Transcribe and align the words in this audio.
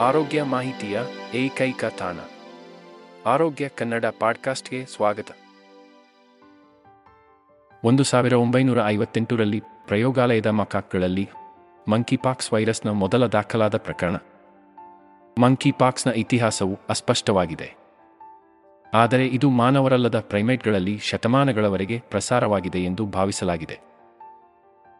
ಆರೋಗ್ಯ 0.00 0.42
ಮಾಹಿತಿಯ 0.42 1.00
ಏಕೈಕ 1.34 1.84
ತಾಣ. 1.84 2.16
ಆರೋಗ್ಯ 3.26 3.68
ಕನ್ನಡ 3.68 4.04
ಪಾಡ್ಕಾಸ್ಟ್ಗೆ 4.20 4.86
ಸ್ವಾಗತ. 4.86 5.26
ಒಂದು 7.84 8.04
ಸಾವಿರ 8.04 8.32
ಒಂಬೈನೂರ 8.32 8.86
ಐವತ್ತೆಂಟರಲ್ಲಿ 8.86 9.62
ಪ್ರಯೋಗಾಲಯದ 9.86 10.46
ಮಕಾಕ್ಗಳಲ್ಲಿ 10.46 11.28
ಮಂಕಿಪಾಕ್ಸ್ 11.88 12.52
ವೈರಸ್ನ 12.52 12.90
ಮೊದಲ 12.90 13.26
ದಾಖಲಾದ 13.26 13.76
ಪ್ರಕರಣ. 13.76 14.16
ಮಂಕಿಪಾಕ್ಸ್ನ 15.38 16.10
ಇತಿಹಾಸವು 16.10 16.78
ಅಸ್ಪಷ್ಟವಾಗಿದೆ. 16.88 17.74
ಆದರೆ 18.94 19.26
ಇದು 19.26 19.50
ಮಾನವರಲ್ಲದ 19.50 20.20
ಪ್ರೈಮೇಟ್ಗಳಲ್ಲಿ 20.20 20.98
ಶತಮಾನಗಳವರೆಗೆ 20.98 22.02
ಪ್ರಸಾರವಾಗಿದೆ 22.10 22.78
ಎಂದು 22.78 23.06
ಭಾವಿಸಲಾಗಿದೆ. 23.06 23.97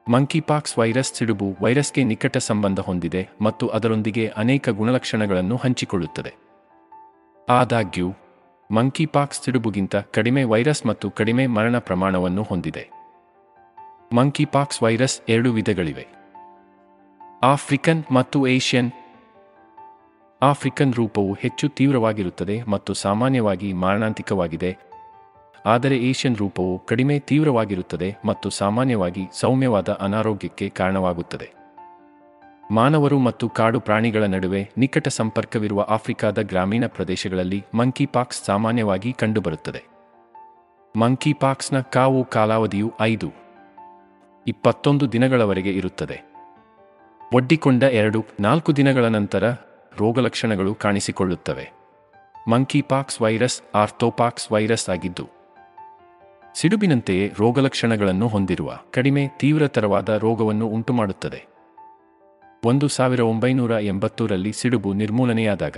ಮಂಕಿಪಾಕ್ಸ್ 0.08 0.78
ವೈರಸ್ 0.78 1.14
ಸಿಡುಬು 1.14 1.56
ವೈರಸ್ಗೆ 1.60 2.04
ನಿಕಟ 2.04 2.36
ಸಂಬಂಧ 2.36 2.80
ಹೊಂದಿದೆ 2.80 3.28
ಮತ್ತು 3.40 3.68
ಅದರೊಂದಿಗೆ 3.68 4.28
ಅನೇಕ 4.28 4.68
ಗುಣಲಕ್ಷಣಗಳನ್ನು 4.68 5.56
ಹಂಚಿಕೊಳ್ಳುತ್ತದೆ. 5.56 6.34
ಆದಾಗ್ಯೂ 7.48 8.12
ಮಂಕಿಪಾಕ್ಸ್ 8.70 9.42
ಸಿಡುಬುಗಿಂತ 9.42 9.96
ಕಡಿಮೆ 9.96 10.44
ವೈರಸ್ 10.44 10.86
ಮತ್ತು 10.86 11.10
ಕಡಿಮೆ 11.10 11.46
ಮರಣ 11.46 11.78
ಪ್ರಮಾಣವನ್ನು 11.78 12.42
ಹೊಂದಿದೆ. 12.42 12.88
ಮಂಕಿಪಾಕ್ಸ್ 14.14 14.82
ವೈರಸ್ 14.82 15.20
ಎರಡು 15.28 15.52
ವಿಧಗಳಿವೆ. 15.52 16.06
ಆಫ್ರಿಕನ್ 17.42 18.04
ಮತ್ತು 18.10 18.46
ಏಷ್ಯನ್. 18.46 18.90
ಆಫ್ರಿಕನ್ 20.42 20.94
ರೂಪವು 20.94 21.32
ಹೆಚ್ಚು 21.32 21.68
ತೀವ್ರವಾಗಿರುತ್ತದೆ 21.68 22.62
ಮತ್ತು 22.62 22.94
ಸಾಮಾನ್ಯವಾಗಿ 22.94 23.72
ಮಾರಣಾಂತಿಕವಾಗಿದೆ 23.72 24.87
ಆದರೆ 25.68 25.96
ಏಷ್ಯನ್ 25.98 26.36
ರೂಪವು 26.36 26.78
ಕಡಿಮೆ 26.78 27.18
ತೀವ್ರವಾಗಿರುತ್ತದೆ 27.18 28.16
ಮತ್ತು 28.24 28.50
ಸಾಮಾನ್ಯವಾಗಿ 28.50 29.24
ಸೌಮ್ಯವಾದ 29.32 29.88
ಅನಾರೋಗ್ಯಕ್ಕೆ 30.00 30.68
ಕಾರಣವಾಗುತ್ತದೆ. 30.68 31.48
ಮಾನವರು 32.70 33.18
ಮತ್ತು 33.18 33.48
ಕಾಡು 33.48 33.80
ಪ್ರಾಣಿಗಳ 33.80 34.24
ನಡುವೆ 34.24 34.70
ನಿಕಟ 34.78 35.08
ಸಂಪರ್ಕವಿರುವ 35.08 35.80
ಆಫ್ರಿಕಾದ 35.88 36.42
ಗ್ರಾಮೀಣ 36.42 36.84
ಪ್ರದೇಶಗಳಲ್ಲಿ 36.86 37.64
ಮಂಕಿಪಾಕ್ಸ್ 37.74 38.44
ಸಾಮಾನ್ಯವಾಗಿ 38.44 39.12
ಕಂಡುಬರುತ್ತದೆ. 39.12 39.82
ಮಂಕಿಪಾಕ್ಸ್ನ 40.94 41.80
ಕಾವು 41.80 42.24
ಕಾಲಾವಧಿಯು 42.24 42.92
ಐದು, 43.00 43.28
ಇಪ್ಪತ್ತೊಂದು 44.46 45.12
ದಿನಗಳವರೆಗೆ 45.12 45.70
ಇರುತ್ತದೆ. 45.70 46.18
ಒಡ್ಡಿಕೊಂಡ 47.34 47.82
ಎರಡು, 47.82 48.24
ನಾಲ್ಕು 48.40 48.76
ದಿನಗಳ 48.76 49.04
ನಂತರ 49.08 49.44
ರೋಗಲಕ್ಷಣಗಳು 49.98 50.74
ಕಾಣಿಸಿಕೊಳ್ಳುತ್ತವೆ. 50.74 51.66
ಮಂಕಿಪಾಕ್ಸ್ 52.48 53.22
ವೈರಸ್ 53.22 53.62
ಆರ್ಥೋಪಾಕ್ಸ್ 53.74 54.52
ವೈರಸ್ 54.52 54.88
ಆಗಿದ್ದು 54.88 55.37
ಸಿಡುಬಿನಂತೆಯೇ 56.60 57.32
ರೋಗಲಕ್ಷಣಗಳನ್ನು 57.38 58.28
ಹೊಂದಿರುವ 58.28 58.78
ಕಡಿಮೆ 58.90 59.28
ತೀವ್ರತರವಾದ 59.28 60.08
ರೋಗವನ್ನು 60.08 60.66
ಉಂಟುಮಾಡುತ್ತದೆ. 60.66 61.46
ಒಂದು 62.64 62.88
ಸಾವಿರ 62.88 63.20
ಒಂಬೈನೂರ 63.20 63.70
ಎಂಬತ್ತೂರಲ್ಲಿ 63.70 64.52
ಸಿಡುಬು 64.52 64.92
ನಿರ್ಮೂಲನೆಯಾದಾಗ, 64.92 65.76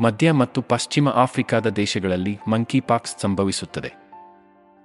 ಮಧ್ಯ 0.00 0.32
ಮತ್ತು 0.32 0.62
ಪಶ್ಚಿಮ 0.62 1.08
ಆಫ್ರಿಕಾದ 1.08 1.66
ದೇಶಗಳಲ್ಲಿ 1.66 2.38
ಮಂಕಿಪಾಕ್ಸ್ 2.48 3.18
ಸಂಭವಿಸುತ್ತದೆ. 3.18 3.92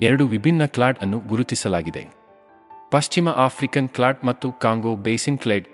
ಎರಡು 0.02 0.28
ವಿಭಿನ್ನ 0.28 0.66
ಕ್ಲಾಡ್ 0.66 0.98
ಅನ್ನು 1.02 1.20
ಗುರುತಿಸಲಾಗಿದೆ. 1.20 2.08
ಪಶ್ಚಿಮ 2.92 3.30
ಆಫ್ರಿಕನ್ 3.30 3.90
ಕ್ಲಾಡ್ 3.90 4.26
ಮತ್ತು 4.26 4.52
ಕಾಂಗೋ 4.52 4.96
ಬೇಸಿನ್ 4.96 5.40
ಕ್ಲೇಡ್ 5.40 5.68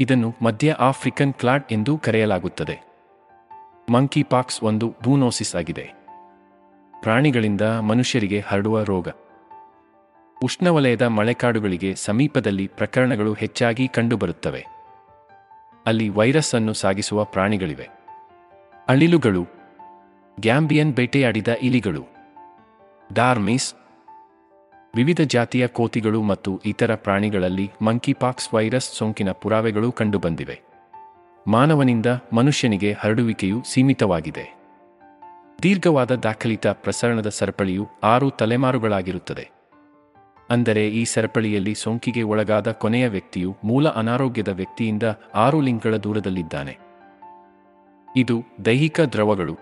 ಇದನ್ನು 0.00 0.34
ಮಧ್ಯ 0.42 0.72
ಆಫ್ರಿಕನ್ 0.72 1.34
ಕ್ಲಾಡ್ 1.34 1.64
ಎಂದೂ 1.70 1.98
ಕರೆಯಲಾಗುತ್ತದೆ. 1.98 2.86
ಮಂಕಿಪಾಕ್ಸ್ 3.90 4.62
ಒಂದು 4.62 4.94
ಬೂನೋಸಿಸ್ 5.04 5.56
ಆಗಿದೆ. 5.56 6.03
ಪ್ರಾಣಿಗಳಿಂದ 7.04 7.60
ಮನುಷ್ಯರಿಗೆ 7.60 8.40
ಹರಡುವ 8.40 8.82
ರೋಗ. 8.82 9.08
ಉಷ್ಣವಲಯದ 10.42 11.02
ಮಳೆಕಾಡುಗಳಿಗೆ 11.02 11.94
ಸಮೀಪದಲ್ಲಿ 11.94 12.66
ಪ್ರಕರಣಗಳು 12.66 13.32
ಹೆಚ್ಚಾಗಿ 13.32 13.88
ಕಂಡುಬರುತ್ತವೆ. 13.88 14.66
ಅಲ್ಲಿ 15.86 16.08
ವೈರಸ್ 16.08 16.54
ಅನ್ನು 16.54 16.72
ಸಾಗಿಸುವ 16.72 17.24
ಪ್ರಾಣಿಗಳಿವೆ. 17.24 17.88
ಅಳಿಲುಗಳು, 18.88 19.46
ಗ್ಯಾಂಬಿಯನ್ 20.40 20.92
ಬೇಟೆಯಾಡಿದ 20.92 21.48
ಇಲಿಗಳು, 21.62 22.04
ಡಾರ್ಮಿಸ್, 23.12 23.74
ವಿವಿಧ 24.96 25.20
ಜಾತಿಯ 25.20 25.66
ಕೋತಿಗಳು 25.66 26.22
ಮತ್ತು 26.22 26.60
ಇತರ 26.64 26.94
ಪ್ರಾಣಿಗಳಲ್ಲಿ 26.94 27.70
ಮಂಕಿಪಾಕ್ಸ್ 27.82 28.54
ವೈರಸ್ 28.54 28.92
ಸೋಂಕಿನ 28.92 29.32
ಪುರಾವೆಗಳು 29.32 29.92
ಕಂಡುಬಂದಿವೆ. 29.92 30.60
ಮಾನವನಿಂದ 31.46 32.06
ಮನುಷ್ಯನಿಗೆ 32.32 32.92
ಹರಡುವಿಕೆಯು 32.92 33.62
ಸೀಮಿತವಾಗಿದೆ. 33.62 34.63
ದೀರ್ಘವಾದ 35.64 36.10
ದಾಖಲಿತ 36.10 36.66
ಪ್ರಸರಣದ 36.66 37.28
ಸರಪಳಿಯು 37.28 37.88
ಆರು 38.02 38.30
ತಲೆಮಾರುಗಳಾಗಿರುತ್ತದೆ. 38.30 39.50
ಅಂದರೆ 40.50 40.88
ಈ 40.88 41.04
ಸರಪಳಿಯಲ್ಲಿ 41.04 41.74
ಸೋಂಕಿಗೆ 41.74 42.22
ಒಳಗಾದ 42.22 42.72
ಕೊನೆಯ 42.72 43.08
ವ್ಯಕ್ತಿಯು 43.08 43.56
ಮೂಲ 43.64 43.88
ಅನಾರೋಗ್ಯದ 43.88 44.48
ವ್ಯಕ್ತಿಯಿಂದ 44.48 45.02
ಆರು 45.34 45.60
ಲಿಂಕ್ಗಳ 45.60 45.96
ದೂರದಲ್ಲಿದ್ದಾನೆ. 45.96 46.78
ಇದು 48.16 48.42
ದೈಹಿಕ 48.64 49.00
ದ್ರವಗಳು. 49.00 49.58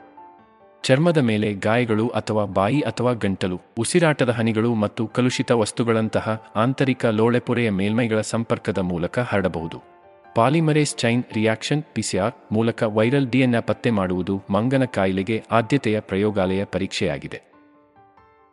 ಚರ್ಮದ 0.83 1.19
ಮೇಲೆ 1.19 1.55
ಗಾಯಗಳು 1.55 2.09
ಅಥವಾ 2.09 2.45
ಬಾಯಿ 2.45 2.81
ಅಥವಾ 2.81 3.13
ಗಂಟಲು, 3.13 3.61
ಉಸಿರಾಟದ 3.79 4.29
ಹನಿಗಳು 4.29 4.75
ಮತ್ತು 4.75 5.07
ಕಲುಷಿತ 5.07 5.53
ವಸ್ತುಗಳಂತಹ 5.53 6.53
ಆಂತರಿಕ 6.57 7.07
ಲೋಳೆಪೊರೆಯ 7.07 7.71
ಮೇಲ್ಮೈಗಳ 7.71 8.21
ಸಂಪರ್ಕದ 8.21 8.79
ಮೂಲಕ 8.79 9.19
ಹರಡಬಹುದು. 9.19 9.92
ಪಾಲಿಮರೇಸ್ 10.35 10.97
ಚೈನ್ 10.97 11.25
ರಿಯಾಕ್ಷನ್ 11.33 11.83
ಪಿಸಿಆರ್ 11.83 12.35
ಮೂಲಕ 12.53 12.83
ವೈರಲ್ 12.83 13.29
ಡಿಎನ್ಎ 13.29 13.61
ಪತ್ತೆ 13.61 13.91
ಮಾಡುವುದು 13.91 14.43
ಮಂಗನ 14.51 14.85
ಕಾಯಿಲೆಗೆ 14.85 15.45
ಆದ್ಯತೆಯ 15.51 16.01
ಪ್ರಯೋಗಾಲಯ 16.01 16.65
ಪರೀಕ್ಷೆಯಾಗಿದೆ. 16.65 17.43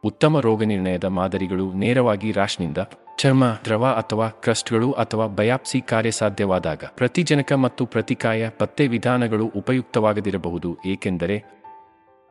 ಉತ್ತಮ 0.04 0.40
ರೋಗನಿರ್ಣಯದ 0.40 1.04
ಮಾದರಿಗಳು 1.06 1.74
ನೇರವಾಗಿ 1.74 2.32
ರಾಶ್ನಿಂದ, 2.32 2.78
ಚರ್ಮ, 3.18 3.46
ದ್ರವ 3.66 3.86
ಅಥವಾ 3.86 4.30
ಕ್ರಸ್ಟ್ಗಳು 4.30 4.92
ಅಥವಾ 4.92 5.28
ಬಯಾಪ್ಸಿ 5.28 5.82
ಕಾರ್ಯಸಾಧ್ಯವಾದಾಗ 5.82 6.84
ಪ್ರತಿಜನಕ 6.96 7.54
ಮತ್ತು 7.54 7.86
ಪ್ರತಿಕಾಯ 7.86 8.50
ಪತ್ತೆ 8.50 8.88
ವಿಧಾನಗಳು 8.88 9.46
ಉಪಯುಕ್ತವಾಗದಿರಬಹುದು, 9.56 10.78
ಏಕೆಂದರೆ 10.86 11.44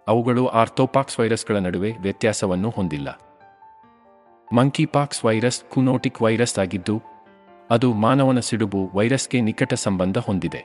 ಅವುಗಳು 0.08 0.46
ಆರ್ಥೋಪಾಕ್ಸ್ 0.46 1.20
ವೈರಸ್ಗಳ 1.20 1.56
ನಡುವೆ 1.56 1.92
ವ್ಯತ್ಯಾಸವನ್ನು 2.00 2.70
ಹೊಂದಿಲ್ಲ. 2.70 3.20
ಮಂಕಿಪಾಕ್ಸ್ 4.54 5.24
ವೈರಸ್ 5.24 5.64
ಕುನೋಟಿಕ್ 5.64 6.22
ವೈರಸ್ 6.22 6.58
ಆಗಿದ್ದು 6.58 7.02
ಅದು 7.70 7.92
ಮಾನವನ 7.94 8.40
ಸಿಡುಬು 8.40 8.90
ವೈರಸ್ಗೆ 8.94 9.40
ನಿಕಟ 9.40 9.74
ಸಂಬಂಧ 9.74 10.18
ಹೊಂದಿದೆ. 10.18 10.60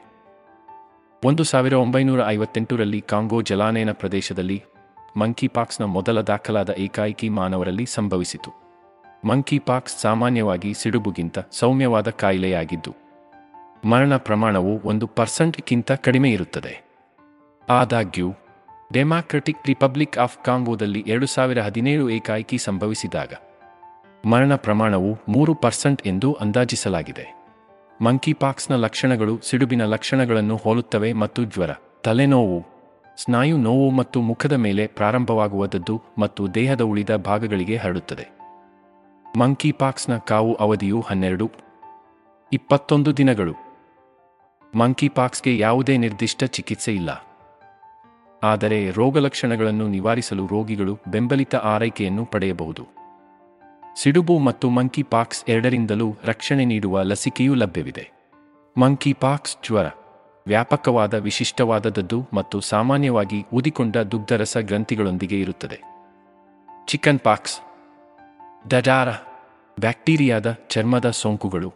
ಒಂದು 1.23 1.43
ಸಾವಿರ 1.43 1.73
ಒಂಬೈನೂರ 1.73 2.21
ಐವತ್ತೆಂಟರಲ್ಲಿ 2.27 3.01
ಕಾಂಗೋ 3.01 3.41
ಜಲಾನಯನ 3.41 3.91
ಪ್ರದೇಶದಲ್ಲಿ 3.91 4.63
ಮಂಕಿಪಾಕ್ಸ್ನ 5.17 5.83
ಮೊದಲ 5.85 6.21
ದಾಖಲಾದ 6.21 6.69
ಏಕಾಏಕಿ 6.77 7.29
ಮಾನವರಲ್ಲಿ 7.29 7.85
ಸಂಭವಿಸಿತು. 7.85 8.51
ಮಂಕಿ 9.27 9.59
ಪಾಕ್ಸ್ 9.59 9.99
ಸಾಮಾನ್ಯವಾಗಿ 9.99 10.73
ಸಿಡುಬುಗಿಂತ 10.73 11.39
ಸೌಮ್ಯವಾದ 11.51 12.09
ಕಾಯಿಲೆಯಾಗಿದ್ದು, 12.09 12.93
ಮರಣ 13.89 14.17
ಪ್ರಮಾಣವು 14.17 14.81
ಒಂದು 14.85 15.07
ಪರ್ಸೆಂಟ್ಗಿಂತ 15.07 15.91
ಕಡಿಮೆ 15.91 16.31
ಇರುತ್ತದೆ. 16.31 16.73
ಆದಾಗ್ಯೂ, 17.69 18.29
ಡೆಮಾಕ್ರೆಟಿಕ್ 18.93 19.67
ರಿಪಬ್ಲಿಕ್ 19.67 20.17
ಆಫ್ 20.17 20.45
ಕಾಂಗೋದಲ್ಲಿ 20.45 21.03
ಎರಡು 21.07 21.25
ಸಾವಿರ 21.25 21.61
ಹದಿನೇಳು 21.61 22.09
ಏಕಾಏಕಿ 22.09 22.57
ಸಂಭವಿಸಿದಾಗ 22.57 23.33
ಮರಣ 24.25 24.55
ಪ್ರಮಾಣವು 24.55 25.17
ಮೂರು 25.29 25.55
ಪರ್ಸೆಂಟ್ 25.55 26.07
ಎಂದು 26.07 26.33
ಅಂದಾಜಿಸಲಾಗಿದೆ. 26.33 27.35
ಮಂಕಿಪಾಕ್ಸ್ನ 28.01 28.75
ಲಕ್ಷಣಗಳು 28.75 29.39
ಸಿಡುಬಿನ 29.41 29.85
ಲಕ್ಷಣಗಳನ್ನು 29.85 30.55
ಹೋಲುತ್ತವೆ 30.55 31.13
ಮತ್ತು 31.13 31.43
ಜ್ವರ, 31.43 31.69
ತಲೆನೋವು, 32.03 32.65
ಸ್ನಾಯು 33.17 33.57
ನೋವು 33.57 33.89
ಮತ್ತು 33.89 34.21
ಮುಖದ 34.21 34.51
ಮೇಲೆ 34.51 34.87
ಪ್ರಾರಂಭವಾಗುವುದದ್ದು 34.87 36.01
ಮತ್ತು 36.17 36.53
ದೇಹದ 36.53 36.81
ಉಳಿದ 36.81 37.15
ಭಾಗಗಳಿಗೆ 37.15 37.77
ಹರಡುತ್ತದೆ. 37.77 38.27
ಮಂಕಿಪಾಕ್ಸ್ನ 39.37 40.17
ಕಾವು 40.17 40.53
ಅವಧಿಯು 40.53 41.01
ಹನ್ನೆರಡು, 41.01 41.51
ಇಪ್ಪತ್ತೊಂದು 42.53 43.17
ದಿನಗಳು. 43.17 43.53
ಮಂಕಿಪಾಕ್ಸ್ಗೆ 44.75 45.57
ಯಾವುದೇ 45.57 45.97
ನಿರ್ದಿಷ್ಟ 45.97 46.43
ಚಿಕಿತ್ಸೆ 46.43 46.95
ಇಲ್ಲ. 46.95 47.27
ಆದರೆ 48.43 48.89
ರೋಗಲಕ್ಷಣಗಳನ್ನು 48.89 49.87
ನಿವಾರಿಸಲು 49.87 50.47
ರೋಗಿಗಳು 50.47 50.99
ಬೆಂಬಲಿತ 51.07 51.55
ಆರೈಕೆಯನ್ನು 51.55 52.25
ಪಡೆಯಬಹುದು. 52.25 53.02
ಸಿಡುಬು 53.95 54.39
ಮತ್ತು 54.39 54.69
ಮಂಕಿ 54.69 55.03
ಪಾಕ್ಸ್ 55.03 55.45
ಎರಡರಿಂದಲೂ 55.47 56.15
ರಕ್ಷಣೆ 56.23 56.65
ನೀಡುವ 56.65 57.01
ಲಸಿಕೆಯೂ 57.01 57.53
ಲಭ್ಯವಿದೆ. 57.53 58.11
ಮಂಕಿ 58.77 59.13
ಪಾಕ್ಸ್ 59.13 59.57
ಜ್ವರ, 59.65 59.85
ವ್ಯಾಪಕವಾದ 60.47 61.13
ವಿಶಿಷ್ಟವಾದದ್ದು 61.13 62.29
ಮತ್ತು 62.33 62.59
ಸಾಮಾನ್ಯವಾಗಿ 62.59 63.45
ಊದಿಕೊಂಡ 63.53 63.97
ದುಗ್ಧರಸ 63.97 64.57
ಗ್ರಂಥಿಗಳೊಂದಿಗೆ 64.57 65.39
ಇರುತ್ತದೆ. 65.39 65.81
ಚಿಕನ್ 66.87 67.19
ಪಾಕ್ಸ್ 67.19 67.59
ಡಡಾರ 68.69 69.09
ಬ್ಯಾಕ್ಟೀರಿಯಾದ 69.79 70.51
ಚರ್ಮದ 70.69 71.09
ಸೋಂಕುಗಳು 71.09 71.73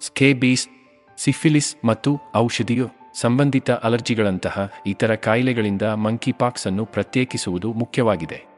ಸ್ಕೇಬೀಸ್ 0.00 0.68
ಸಿಫಿಲಿಸ್ 1.16 1.76
ಮತ್ತು 1.84 2.18
ಔಷಧಿಯು 2.36 2.88
ಸಂಬಂಧಿತ 3.14 3.70
ಅಲರ್ಜಿಗಳಂತಹ 3.70 4.72
ಇತರ 4.86 5.14
ಕಾಯಿಲೆಗಳಿಂದ 5.14 5.82
ಮಂಕಿಪಾಕ್ಸ್ 5.82 6.66
ಅನ್ನು 6.66 6.84
ಪ್ರತ್ಯೇಕಿಸುವುದು 6.84 7.72
ಮುಖ್ಯವಾಗಿದೆ. 7.72 8.57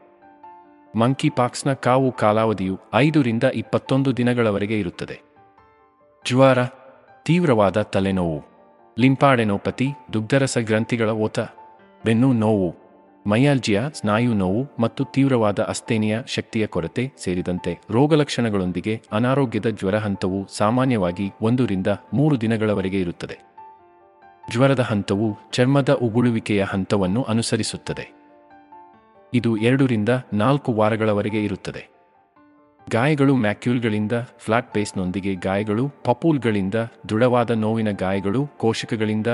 ಮಂಕಿಪಾಕ್ಸ್ನ 0.95 1.73
ಕಾವು 1.73 2.11
ಕಾಲಾವಧಿಯು 2.11 2.79
ಐದರಿಂದ 2.95 3.43
ಇಪ್ಪತ್ತೊಂದು 3.43 4.17
ದಿನಗಳವರೆಗೆ 4.17 4.79
ಇರುತ್ತದೆ. 4.79 5.21
ಜ್ವರ, 6.27 6.57
ತೀವ್ರವಾದ 7.25 7.81
ತಲೆನೋವು 7.81 8.43
ಲಿಂಪಾಡೆನೋಪತಿ 8.99 9.89
ದುಗ್ಧರಸ 10.13 10.57
ಗ್ರಂಥಿಗಳ 10.57 11.09
ಓತ, 11.09 11.39
ಬೆನ್ನು 12.05 12.33
ನೋವು, 12.33 12.75
ಮಯಾಲ್ಜಿಯಾ, 13.27 13.89
ಸ್ನಾಯು 13.89 14.33
ನೋವು 14.33 14.67
ಮತ್ತು 14.79 15.05
ತೀವ್ರವಾದ 15.05 15.59
ಅಸ್ತೇನಿಯ 15.63 16.19
ಶಕ್ತಿಯ 16.27 16.67
ಕೊರತೆ 16.67 17.11
ಸೇರಿದಂತೆ 17.17 17.79
ರೋಗಲಕ್ಷಣಗಳೊಂದಿಗೆ 17.89 19.01
ಅನಾರೋಗ್ಯದ 19.11 19.69
ಜ್ವರ 19.69 19.95
ಹಂತವು 19.95 20.47
ಸಾಮಾನ್ಯವಾಗಿ 20.57 21.31
ಒಂದರಿಂದ 21.41 21.87
ಮೂರು 22.13 22.41
ದಿನಗಳವರೆಗೆ 22.41 22.99
ಇರುತ್ತದೆ. 22.99 23.39
ಜ್ವರದ 24.51 24.79
ಹಂತವು 24.79 25.37
ಚರ್ಮದ 25.51 25.93
ಉಗುಳುವಿಕೆಯ 25.93 26.63
ಹಂತವನ್ನು 26.63 27.23
ಅನುಸರಿಸುತ್ತದೆ. 27.23 28.20
ಇದು 29.33 29.57
ಎರಡರಿಂದ 29.57 30.09
ನಾಲ್ಕು 30.33 30.73
ವಾರಗಳವರೆಗೆ 30.73 31.43
ಇರುತ್ತದೆ. 31.43 31.87
ಗಾಯಗಳು 32.89 33.35
ಮ್ಯಾಕ್ಯೂಲ್ಗಳಿಂದ 33.35 34.11
ಫ್ಲಾಟ್ 34.37 34.73
ಪೇಸ್ನೊಂದಿಗೆ 34.73 35.35
ಗಾಯಗಳು, 35.35 35.89
ಪಪೂಲ್ಗಳಿಂದ 35.89 36.75
ದೃಢವಾದ 37.09 37.51
ನೋವಿನ 37.51 37.91
ಗಾಯಗಳು, 37.91 38.47
ಕೋಶಕಗಳಿಂದ 38.57 39.27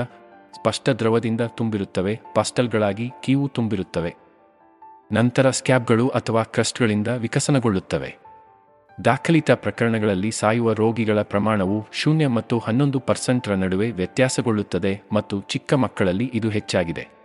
ಸ್ಪಷ್ಟ 0.54 0.88
ದ್ರವದಿಂದ 0.88 1.40
ತುಂಬಿರುತ್ತವೆ, 1.40 2.20
ಪಸ್ಟಲ್ಗಳಾಗಿ 2.34 3.10
ಕೀವು 3.22 3.48
ತುಂಬಿರುತ್ತವೆ. 3.48 4.14
ನಂತರ 5.12 5.50
ಸ್ಕ್ಯಾಬ್ಗಳು 5.50 6.08
ಅಥವಾ 6.08 6.42
ಕ್ರಸ್ಟ್ಗಳಿಂದ 6.42 7.08
ವಿಕಸನಗೊಳ್ಳುತ್ತವೆ. 7.08 8.16
ದಾಖಲಿತ 9.04 9.50
ಪ್ರಕರಣಗಳಲ್ಲಿ 9.50 10.30
ಸಾಯುವ 10.30 10.72
ರೋಗಿಗಳ 10.72 11.22
ಪ್ರಮಾಣವು 11.22 11.86
ಶೂನ್ಯ 11.92 12.26
ಮತ್ತು 12.26 12.58
ಹನ್ನೊಂದು 12.58 13.00
ಪರ್ಸೆಂಟ್ರ 13.00 13.54
ನಡುವೆ 13.54 13.90
ವ್ಯತ್ಯಾಸಗೊಳ್ಳುತ್ತದೆ 13.90 15.00
ಮತ್ತು 15.12 15.40
ಚಿಕ್ಕ 15.40 15.74
ಮಕ್ಕಳಲ್ಲಿ 15.74 16.30
ಇದು 16.34 16.48
ಹೆಚ್ಚಾಗಿದೆ. 16.48 17.17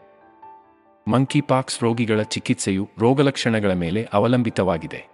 ಮಂಕಿಪಾಕ್ಸ್ 1.07 1.83
ರೋಗಿಗಳ 1.83 2.21
ಚಿಕಿತ್ಸೆಯು 2.21 2.89
ರೋಗಲಕ್ಷಣಗಳ 2.99 3.73
ಮೇಲೆ 3.73 4.09
ಅವಲಂಬಿತವಾಗಿದೆ. 4.13 5.07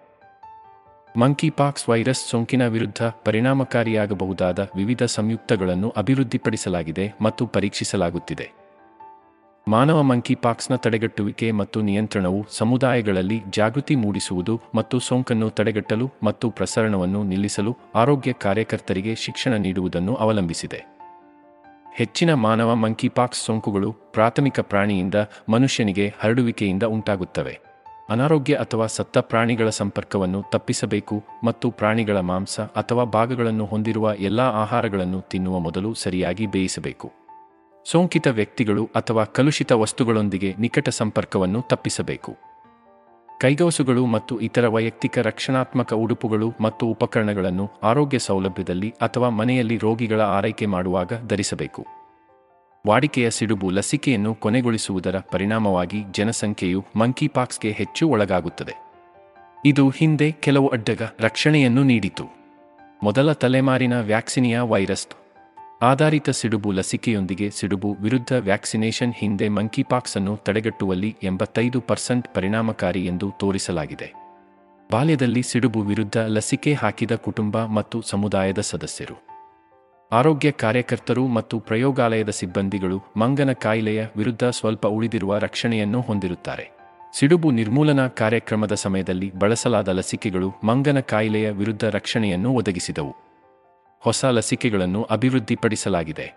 ಮಂಕಿಪಾಕ್ಸ್ 1.17 1.89
ವೈರಸ್ 1.89 2.29
ಸೋಂಕಿನ 2.29 2.67
ವಿರುದ್ಧ 2.67 3.03
ಪರಿಣಾಮಕಾರಿಯಾಗಬಹುದಾದ 3.25 4.69
ವಿವಿಧ 4.75 5.03
ಸಂಯುಕ್ತಗಳನ್ನು 5.03 5.89
ಅಭಿವೃದ್ಧಿಪಡಿಸಲಾಗಿದೆ 5.89 7.13
ಮತ್ತು 7.21 7.47
ಪರೀಕ್ಷಿಸಲಾಗುತ್ತಿದೆ. 7.47 8.51
ಮಾನವ 9.67 10.03
ಮಂಕಿಪಾಕ್ಸ್ನ 10.03 10.75
ತಡೆಗಟ್ಟುವಿಕೆ 10.75 11.51
ಮತ್ತು 11.51 11.81
ನಿಯಂತ್ರಣವು 11.81 12.45
ಸಮುದಾಯಗಳಲ್ಲಿ 12.49 13.43
ಜಾಗೃತಿ 13.49 13.95
ಮೂಡಿಸುವುದು 13.95 14.61
ಮತ್ತು 14.75 14.99
ಸೋಂಕನ್ನು 14.99 15.49
ತಡೆಗಟ್ಟಲು 15.49 16.11
ಮತ್ತು 16.23 16.49
ಪ್ರಸರಣವನ್ನು 16.49 17.23
ನಿಲ್ಲಿಸಲು 17.23 17.77
ಆರೋಗ್ಯ 17.95 18.33
ಕಾರ್ಯಕರ್ತರಿಗೆ 18.33 19.15
ಶಿಕ್ಷಣ 19.15 19.53
ನೀಡುವುದನ್ನು 19.53 20.15
ಅವಲಂಬಿಸಿದೆ. 20.15 20.98
ಹೆಚ್ಚಿನ 21.99 22.33
ಮಾನವ 22.33 22.75
ಮಂಕಿಪಾಕ್ಸ್ 22.75 23.45
ಸೋಂಕುಗಳು 23.45 23.91
ಪ್ರಾಥಮಿಕ 23.91 24.59
ಪ್ರಾಣಿಯಿಂದ 24.59 25.15
ಮನುಷ್ಯನಿಗೆ 25.49 26.13
ಹರಡುವಿಕೆಯಿಂದ 26.19 26.83
ಉಂಟಾಗುತ್ತವೆ. 26.83 27.59
ಅನಾರೋಗ್ಯ 28.09 28.55
ಅಥವಾ 28.55 28.85
ಸತ್ತ 28.85 29.17
ಪ್ರಾಣಿಗಳ 29.17 29.69
ಸಂಪರ್ಕವನ್ನು 29.69 30.43
ತಪ್ಪಿಸಬೇಕು 30.51 31.23
ಮತ್ತು 31.43 31.71
ಪ್ರಾಣಿಗಳ 31.71 32.19
ಮಾಂಸ 32.19 32.59
ಅಥವಾ 32.59 33.03
ಭಾಗಗಳನ್ನು 33.03 33.65
ಹೊಂದಿರುವ 33.65 34.13
ಎಲ್ಲಾ 34.19 34.43
ಆಹಾರಗಳನ್ನು 34.43 35.21
ತಿನ್ನುವ 35.21 35.59
ಮೊದಲು 35.59 35.93
ಸರಿಯಾಗಿ 35.93 36.47
ಬೇಯಿಸಬೇಕು. 36.47 37.11
ಸೋಂಕಿತ 37.85 38.27
ವ್ಯಕ್ತಿಗಳು 38.27 38.89
ಅಥವಾ 38.95 39.23
ಕಲುಷಿತ 39.23 39.71
ವಸ್ತುಗಳೊಂದಿಗೆ 39.71 40.55
ನಿಕಟ 40.59 40.89
ಸಂಪರ್ಕವನ್ನು 40.89 41.61
ತಪ್ಪಿಸಬೇಕು. 41.61 42.48
ಕೈಗವಸುಗಳು 43.39 44.05
ಮತ್ತು 44.05 44.39
ಇತರ 44.39 44.67
ವೈಯಕ್ತಿಕ 44.67 45.17
ರಕ್ಷಣಾತ್ಮಕ 45.17 45.93
ಉಡುಪುಗಳು 45.93 46.53
ಮತ್ತು 46.61 46.87
ಉಪಕರಣಗಳನ್ನು 46.87 47.71
ಆರೋಗ್ಯ 47.83 48.19
ಸೌಲಭ್ಯದಲ್ಲಿ 48.19 48.89
ಅಥವಾ 48.89 49.29
ಮನೆಯಲ್ಲಿ 49.29 49.77
ರೋಗಿಗಳ 49.77 50.21
ಆರೈಕೆ 50.21 50.65
ಮಾಡುವಾಗ 50.65 51.13
ಧರಿಸಬೇಕು. 51.27 51.85
ವಾಡಿಕೆಯ 52.87 53.29
ಸಿಡುಬು 53.29 53.69
ಲಸಿಕೆಯನ್ನು 53.69 54.35
ಕೊನೆಗೊಳಿಸುವುದರ 54.35 55.19
ಪರಿಣಾಮವಾಗಿ 55.19 56.03
ಜನಸಂಖ್ಯೆಯು 56.11 56.85
ಮಂಕಿಪಾಕ್ಸ್ಗೆ 56.95 57.71
ಹೆಚ್ಚು 57.71 58.09
ಒಳಗಾಗುತ್ತದೆ. 58.09 58.75
ಇದು 59.65 59.89
ಹಿಂದೆ 59.89 60.31
ಕೆಲವು 60.31 60.67
ಅಡ್ಡಗ 60.67 61.01
ರಕ್ಷಣೆಯನ್ನು 61.19 61.83
ನೀಡಿತು. 61.83 62.25
ಮೊದಲ 63.03 63.31
ತಲೆಮಾರಿನ 63.31 64.01
ವ್ಯಾಕ್ಸಿನಿಯಾ 64.01 64.63
ವೈರಸ್ 64.63 65.07
ಆಧಾರಿತ 65.81 66.29
ಸಿಡುಬು 66.29 66.71
ಲಸಿಕೆಯೊಂದಿಗೆ 66.71 67.49
ಸಿಡುಬು 67.49 67.97
ವಿರುದ್ಧ 68.01 68.33
ವ್ಯಾಕ್ಸಿನೇಷನ್ 68.33 69.13
ಹಿಂದೆ 69.17 69.49
ಮಂಕಿಪಾಕ್ಸ್ 69.49 70.17
ಅನ್ನು 70.17 70.37
ತಡೆಗಟ್ಟುವಲ್ಲಿ 70.37 71.15
ಎಂಬತ್ತೈದು 71.23 71.81
ಪರ್ಸೆಂಟ್ 71.81 72.35
ಪರಿಣಾಮಕಾರಿ 72.35 73.05
ಎಂದು 73.05 73.31
ತೋರಿಸಲಾಗಿದೆ. 73.39 74.13
ಬಾಲ್ಯದಲ್ಲಿ 74.91 75.43
ಸಿಡುಬು 75.43 75.81
ವಿರುದ್ಧ 75.81 76.17
ಲಸಿಕೆ 76.17 76.73
ಹಾಕಿದ 76.73 77.11
ಕುಟುಂಬ 77.11 77.65
ಮತ್ತು 77.65 78.01
ಸಮುದಾಯದ 78.01 78.59
ಸದಸ್ಯರು. 78.59 79.15
ಆರೋಗ್ಯ 80.11 80.51
ಕಾರ್ಯಕರ್ತರು 80.51 81.27
ಮತ್ತು 81.27 81.59
ಪ್ರಯೋಗಾಲಯದ 81.59 82.29
ಸಿಬ್ಬಂದಿಗಳು 82.29 83.03
ಮಂಗನ 83.17 83.51
ಕಾಯಿಲೆಯ 83.51 84.05
ವಿರುದ್ಧ 84.15 84.43
ಸ್ವಲ್ಪ 84.43 84.87
ಉಳಿದಿರುವ 84.87 85.37
ರಕ್ಷಣೆಯನ್ನು 85.37 86.01
ಹೊಂದಿರುತ್ತಾರೆ. 86.01 86.71
ಸಿಡುಬು 87.13 87.51
ನಿರ್ಮೂಲನಾ 87.51 88.07
ಕಾರ್ಯಕ್ರಮದ 88.07 88.73
ಸಮಯದಲ್ಲಿ 88.73 89.35
ಬಳಸಲಾದ 89.35 89.87
ಲಸಿಕೆಗಳು 89.87 90.51
ಮಂಗನ 90.63 90.99
ಕಾಯಿಲೆಯ 90.99 91.49
ವಿರುದ್ಧ 91.51 91.83
ರಕ್ಷಣೆಯನ್ನು 91.83 92.51
ಒದಗಿಸಿದವು. 92.51 93.28
ಹೊಸ 94.01 94.25
ಲಸಿಕೆಗಳನ್ನು 94.25 95.03
ಅಭಿವೃದ್ಧಿಪಡಿಸಲಾಗಿದೆ. 95.03 96.33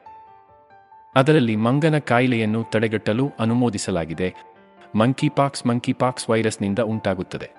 ಅದರಲ್ಲಿ 1.17 1.57
ಮಂಗನ 1.57 1.99
ಕಾಯಿಲೆಯನ್ನು 1.99 2.65
ತಡೆಗಟ್ಟಲು 2.65 3.33
ಅನುಮೋದಿಸಲಾಗಿದೆ. 3.39 4.35
ಮಂಕಿಪಾಕ್ಸ್ 4.97 5.67
ಮಂಕಿಪಾಕ್ಸ್ 5.67 6.31
ವೈರಸ್ನಿಂದ 6.31 6.79
ಉಂಟಾಗುತ್ತದೆ. 6.79 7.51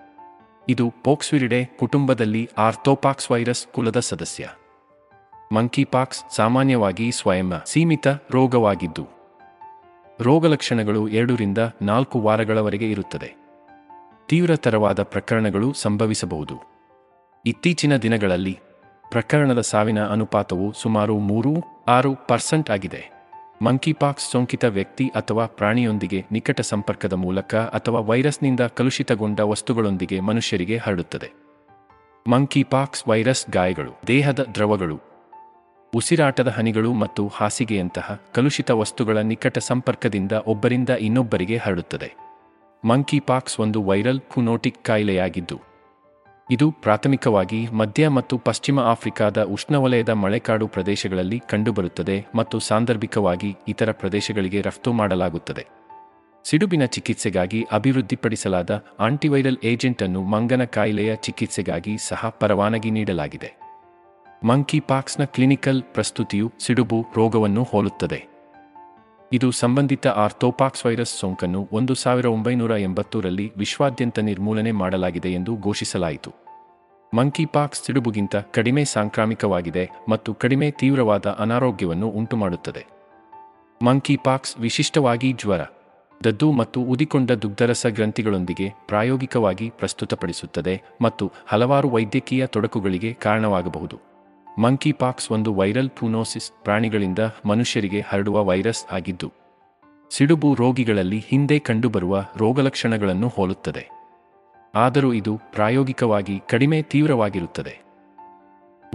ಇದು 0.69 0.94
ಪೋಕ್ಸ್ವಿರಿಡೆ 1.03 1.65
ಕುಟುಂಬದಲ್ಲಿ 1.65 2.50
ಆರ್ಥೋಪಾಕ್ಸ್ 2.57 3.31
ವೈರಸ್ 3.31 3.67
ಕುಲದ 3.67 4.00
ಸದಸ್ಯ. 4.00 4.50
ಮಂಕಿಪಾಕ್ಸ್ 5.53 6.23
ಸಾಮಾನ್ಯವಾಗಿ 6.35 7.11
ಸ್ವಯಂ 7.11 7.53
ಸೀಮಿತ 7.65 8.07
ರೋಗವಾಗಿದ್ದು 8.07 9.07
ರೋಗಲಕ್ಷಣಗಳು 10.21 11.07
ಎರಡರಿಂದ 11.07 11.57
ನಾಲ್ಕು 11.81 12.19
ವಾರಗಳವರೆಗೆ 12.19 12.91
ಇರುತ್ತದೆ. 12.91 13.35
ತೀವ್ರತರವಾದ 14.27 15.03
ಪ್ರಕರಣಗಳು 15.03 15.73
ಸಂಭವಿಸಬಹುದು. 15.73 16.55
ಇತ್ತೀಚಿನ 17.45 17.97
ದಿನಗಳಲ್ಲಿ 17.97 18.59
ಪ್ರಕರಣದ 19.13 19.62
ಸಾವಿನ 19.62 20.07
ಅನುಪಾತವು 20.07 20.74
ಸುಮಾರು 20.74 21.19
ಮೂರು 21.19 21.56
ಆರು 21.88 22.15
ಪರ್ಸೆಂಟ್ 22.15 22.69
ಆಗಿದೆ. 22.69 23.12
ಮಂಕಿಪಾಕ್ಸ್ 23.62 24.31
ಸೋಂಕಿತ 24.31 24.65
ವ್ಯಕ್ತಿ 24.65 25.07
ಅಥವಾ 25.07 25.45
ಪ್ರಾಣಿಯೊಂದಿಗೆ 25.45 26.25
ನಿಕಟ 26.31 26.62
ಸಂಪರ್ಕದ 26.62 27.13
ಮೂಲಕ 27.13 27.56
ಅಥವಾ 27.56 28.00
ವೈರಸ್ನಿಂದ 28.00 28.60
ಕಲುಷಿತಗೊಂಡ 28.60 29.39
ವಸ್ತುಗಳೊಂದಿಗೆ 29.39 30.19
ಮನುಷ್ಯರಿಗೆ 30.19 30.77
ಹರಡುತ್ತದೆ. 30.77 31.31
ಮಂಕಿಪಾಕ್ಸ್ 32.30 33.07
ವೈರಸ್ 33.07 33.50
ಗಾಯಗಳು, 33.50 33.92
ದೇಹದ 34.07 34.39
ದ್ರವಗಳು, 34.56 35.00
ಉಸಿರಾಟದ 35.95 36.48
ಹನಿಗಳು 36.48 36.94
ಮತ್ತು 36.94 37.27
ಹಾಸಿಗೆಯಂತಹ 37.27 38.21
ಕಲುಷಿತ 38.33 38.71
ವಸ್ತುಗಳ 38.71 39.18
ನಿಕಟ 39.18 39.57
ಸಂಪರ್ಕದಿಂದ 39.57 40.31
ಒಬ್ಬರಿಂದ 40.31 40.89
ಇನ್ನೊಬ್ಬರಿಗೆ 40.89 41.57
ಹರಡುತ್ತದೆ. 41.57 42.13
ಮಂಕಿಪಾಕ್ಸ್ 42.86 43.60
ಒಂದು 43.60 43.84
ವೈರಲ್ 43.84 44.20
ಕುನೋಟಿಕ್ 44.20 44.84
ಕಾಯಿಲೆಯಾಗಿದ್ದು 44.84 45.73
ಇದು 46.51 46.71
ಪ್ರಾಥಮಿಕವಾಗಿ 46.71 47.67
ಮಧ್ಯ 47.67 48.07
ಮತ್ತು 48.07 48.38
ಪಶ್ಚಿಮ 48.38 48.79
ಆಫ್ರಿಕಾದ 48.79 49.43
ಉಷ್ಣವಲಯದ 49.43 50.09
ಮಳೆಕಾಡು 50.09 50.67
ಪ್ರದೇಶಗಳಲ್ಲಿ 50.67 51.41
ಕಂಡುಬರುತ್ತದೆ 51.50 52.25
ಮತ್ತು 52.35 52.59
ಸಾಂದರ್ಭಿಕವಾಗಿ 52.59 53.55
ಇತರ 53.67 53.91
ಪ್ರದೇಶಗಳಿಗೆ 53.91 54.62
ರಫ್ತು 54.62 54.93
ಮಾಡಲಾಗುತ್ತದೆ. 54.93 55.67
ಸಿಡುಬಿನ 56.43 56.85
ಚಿಕಿತ್ಸೆಗಾಗಿ 56.85 57.65
ಅಭಿವೃದ್ಧಿಪಡಿಸಲಾದ 57.71 58.85
ಆಂಟಿವೈರಲ್ 59.00 59.57
ಏಜೆಂಟ್ 59.63 60.03
ಅನ್ನು 60.03 60.23
ಮಂಗನ 60.23 60.63
ಕಾಯಿಲೆಯ 60.63 61.15
ಚಿಕಿತ್ಸೆಗಾಗಿ 61.15 61.97
ಸಹ 61.97 62.29
ಪರವಾನಗಿ 62.39 62.91
ನೀಡಲಾಗಿದೆ. 62.91 63.53
ಮಂಕಿ 64.45 64.79
ಪಾಕ್ಸ್ನ 64.79 65.23
ಕ್ಲಿನಿಕಲ್ 65.23 65.83
ಪ್ರಸ್ತುತಿಯು 65.83 66.51
ಸಿಡುಬು 66.59 67.05
ರೋಗವನ್ನು 67.15 67.63
ಹೋಲುತ್ತದೆ. 67.63 68.33
ಇದು 69.32 69.51
ಸಂಬಂಧಿತ 69.51 70.08
ಆರ್ಥೋಪಾಕ್ಸ್ 70.08 70.86
ವೈರಸ್ 70.86 71.20
ಸೋಂಕನ್ನು 71.20 71.70
ಒಂದು 71.72 71.96
ಸಾವಿರ 71.96 72.25
ಒಂಬೈನೂರ 72.25 72.72
ಎಂಬತ್ತೂರಲ್ಲಿ 72.72 73.53
ವಿಶ್ವಾದ್ಯಂತ 73.58 74.20
ನಿರ್ಮೂಲನೆ 74.20 74.72
ಮಾಡಲಾಗಿದೆ 74.72 75.34
ಎಂದು 75.34 75.56
ಘೋಷಿಸಲಾಯಿತು. 75.56 76.32
ಮಂಕಿಪಾಕ್ಸ್ 77.15 77.84
ಸಿಡುಬುಗಿಂತ 77.84 78.36
ಕಡಿಮೆ 78.36 78.86
ಸಾಂಕ್ರಾಮಿಕವಾಗಿದೆ 78.86 79.89
ಮತ್ತು 80.10 80.34
ಕಡಿಮೆ 80.34 80.72
ತೀವ್ರವಾದ 80.72 81.25
ಅನಾರೋಗ್ಯವನ್ನು 81.39 82.08
ಉಂಟುಮಾಡುತ್ತದೆ. 82.08 82.86
ಮಂಕಿಪಾಕ್ಸ್ 83.84 84.60
ವಿಶಿಷ್ಟವಾಗಿ 84.60 85.32
ಜ್ವರ, 85.32 85.62
ದದ್ದು 86.24 86.51
ಮತ್ತು 86.51 86.82
ಉದಿಕೊಂಡ 86.82 87.32
ದುಗ್ಧರಸ 87.32 87.86
ಗ್ರಂಥಿಗಳೊಂದಿಗೆ 87.86 88.70
ಪ್ರಾಯೋಗಿಕವಾಗಿ 88.88 89.70
ಪ್ರಸ್ತುತಪಡಿಸುತ್ತದೆ 89.70 90.82
ಮತ್ತು 91.01 91.32
ಹಲವಾರು 91.48 91.89
ವೈದ್ಯಕೀಯ 91.89 92.48
ತೊಡಕುಗಳಿಗೆ 92.48 93.13
ಕಾರಣವಾಗಬಹುದು. 93.13 94.12
ಮಂಕಿಪಾಕ್ಸ್ 94.60 95.31
ಒಂದು 95.31 95.53
ವೈರಲ್ 95.53 95.89
ಪೂನೋಸಿಸ್ 95.89 96.51
ಪ್ರಾಣಿಗಳಿಂದ 96.63 97.19
ಮನುಷ್ಯರಿಗೆ 97.45 98.00
ಹರಡುವ 98.00 98.45
ವೈರಸ್ 98.45 98.86
ಆಗಿದ್ದು, 98.91 99.31
ಸಿಡುಬು 100.12 100.53
ರೋಗಿಗಳಲ್ಲಿ 100.53 101.19
ಹಿಂದೆ 101.19 101.60
ಕಂಡುಬರುವ 101.60 102.25
ರೋಗಲಕ್ಷಣಗಳನ್ನು 102.38 103.27
ಹೋಲುತ್ತದೆ. 103.27 103.89
ಆದರೂ 104.75 105.13
ಇದು 105.13 105.41
ಪ್ರಾಯೋಗಿಕವಾಗಿ 105.51 106.41
ಕಡಿಮೆ 106.50 106.81
ತೀವ್ರವಾಗಿರುತ್ತದೆ. 106.81 107.81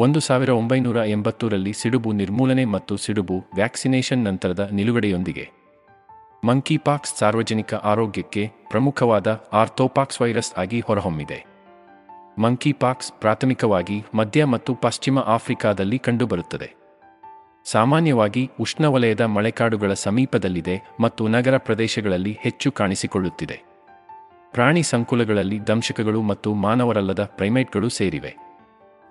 ಒಂದು 0.00 0.20
ಸಾವಿರ 0.20 0.50
ಒಂಬೈನೂರ 0.50 0.96
ಎಂಬತ್ತೂರಲ್ಲಿ 0.96 1.72
ಸಿಡುಬು 1.72 2.12
ನಿರ್ಮೂಲನೆ 2.12 2.64
ಮತ್ತು 2.64 2.96
ಸಿಡುಬು 2.96 3.44
ವ್ಯಾಕ್ಸಿನೇಷನ್ 3.54 4.24
ನಂತರದ 4.24 4.70
ನಿಲುಗಡೆಯೊಂದಿಗೆ 4.72 5.50
ಮಂಕಿಪಾಕ್ಸ್ 6.44 7.16
ಸಾರ್ವಜನಿಕ 7.16 7.74
ಆರೋಗ್ಯಕ್ಕೆ 7.74 8.52
ಪ್ರಮುಖವಾದ 8.70 9.44
ಆರ್ಥೋಪಾಕ್ಸ್ 9.52 10.20
ವೈರಸ್ 10.20 10.58
ಆಗಿ 10.58 10.80
ಹೊರಹೊಮ್ಮಿದೆ. 10.80 11.47
ಮಂಕಿಪಾಕ್ಸ್ 12.38 13.12
ಪ್ರಾಥಮಿಕವಾಗಿ 13.12 14.04
ಮಧ್ಯ 14.14 14.44
ಮತ್ತು 14.44 14.74
ಪಶ್ಚಿಮ 14.74 15.18
ಆಫ್ರಿಕಾದಲ್ಲಿ 15.18 15.98
ಕಂಡುಬರುತ್ತದೆ. 15.98 16.74
ಸಾಮಾನ್ಯವಾಗಿ 17.64 18.50
ಉಷ್ಣವಲಯದ 18.60 19.20
ಮಳೆಕಾಡುಗಳ 19.20 19.92
ಸಮೀಪದಲ್ಲಿದೆ 19.92 20.82
ಮತ್ತು 21.00 21.28
ನಗರ 21.28 21.56
ಪ್ರದೇಶಗಳಲ್ಲಿ 21.56 22.38
ಹೆಚ್ಚು 22.40 22.72
ಕಾಣಿಸಿಕೊಳ್ಳುತ್ತಿದೆ. 22.72 23.62
ಪ್ರಾಣಿ 24.52 24.82
ಸಂಕುಲಗಳಲ್ಲಿ 24.82 25.66
ದಂಶಕಗಳು 25.66 26.22
ಮತ್ತು 26.22 26.54
ಮಾನವರಲ್ಲದ 26.54 27.24
ಪ್ರೈಮೇಟ್ಗಳು 27.24 27.88
ಸೇರಿವೆ. 27.88 28.36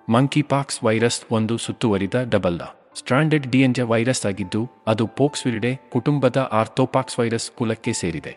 ಮಂಕಿಪಾಕ್ಸ್ 0.08 0.84
ವೈರಸ್ 0.84 1.22
ಒಂದು 1.30 1.58
ಸುತ್ತುವರಿದ 1.58 2.14
ಡಬಲ್ 2.30 2.60
ಸ್ಟ್ರಾಂಡೆಡ್ 2.94 3.46
ಡಿಎನ್ಜ 3.46 3.80
ವೈರಸ್ 3.80 4.26
ಆಗಿದ್ದು, 4.26 4.70
ಅದು 4.86 5.06
ಪೋಕ್ಸ್ವಿರಿಡೆ 5.06 5.80
ಕುಟುಂಬದ 5.92 6.48
ಆರ್ಥೋಪಾಕ್ಸ್ 6.52 7.18
ವೈರಸ್ 7.18 7.50
ಕುಲಕ್ಕೆ 7.50 7.92
ಸೇರಿದೆ. 7.92 8.36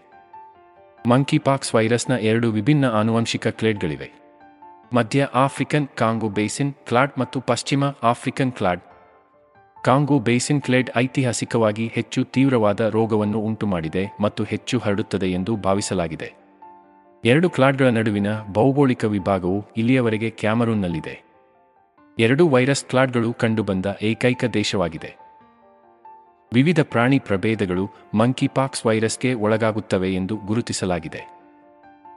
ಮಂಕಿಪಾಕ್ಸ್ 1.07 1.75
ವೈರಸ್ನ 1.75 2.13
ಎರಡು 2.13 2.51
ವಿಭಿನ್ನ 2.51 2.85
ಆನುವಂಶಿಕ 2.85 3.47
ಕ್ಲೇಡ್ಗಳಿವೆ. 3.47 4.20
ಮಧ್ಯ 4.93 5.27
ಆಫ್ರಿಕನ್ 5.33 5.87
ಕಾಂಗೋ 5.87 6.29
ಬೇಸಿನ್ 6.29 6.73
ಕ್ಲಾಡ್ 6.73 7.11
ಮತ್ತು 7.17 7.41
ಪಶ್ಚಿಮ 7.41 7.83
African 8.03 8.51
clade 8.51 8.81
Congo 9.83 10.19
basin 10.19 10.61
clade 10.61 10.89
ಐತಿಹಾಸಿಕವಾಗಿ 10.95 11.87
ಹೆಚ್ಚು 11.87 12.23
ತೀವ್ರವಾದ 12.23 12.79
ರೋಗವನ್ನು 12.79 13.39
ಉಂಟುಮಾಡಿದೆ 13.39 14.17
ಮತ್ತು 14.21 14.43
ಹೆಚ್ಚು 14.43 14.79
ಹರಡುತ್ತದೆ 14.79 15.27
ಎಂದು 15.27 15.55
ಭಾವಿಸಲಾಗಿದೆ. 15.55 16.33
ಎರಡು 17.25 17.49
ಕ್ಲಾಡ್ಗಳ 17.49 17.87
ನಡುವಿನ 17.87 18.27
ಭೌಗೋಳಿಕ 18.51 19.05
ವಿಭಾಗವು 19.05 19.65
ಇಲ್ಲಿಯವರೆಗೆ 19.77 20.29
ಕ್ಯಾಮರೂನ್ನಲ್ಲಿದೆ. 20.29 21.23
ಎರಡು 22.19 22.47
ವೈರಸ್ 22.47 22.85
ಕ್ಲಾಡ್ಗಳು 22.85 23.33
ಕಂಡುಬಂದ 23.33 23.85
ಏಕೈಕ 24.01 24.45
ದೇಶವಾಗಿದೆ. 24.45 25.17
ವಿವಿಧ 26.53 26.79
ಪ್ರಾಣಿ 26.81 27.19
ಪ್ರಭೇದಗಳು 27.19 27.89
ಮಂಕಿಪಾಕ್ಸ್ 28.13 28.85
ವೈರಸ್ಗೆ 28.85 29.33
ಒಳಗಾಗುತ್ತವೆ 29.33 30.13
ಎಂದು 30.13 30.35
ಗುರುತಿಸಲಾಗಿದೆ. 30.35 31.29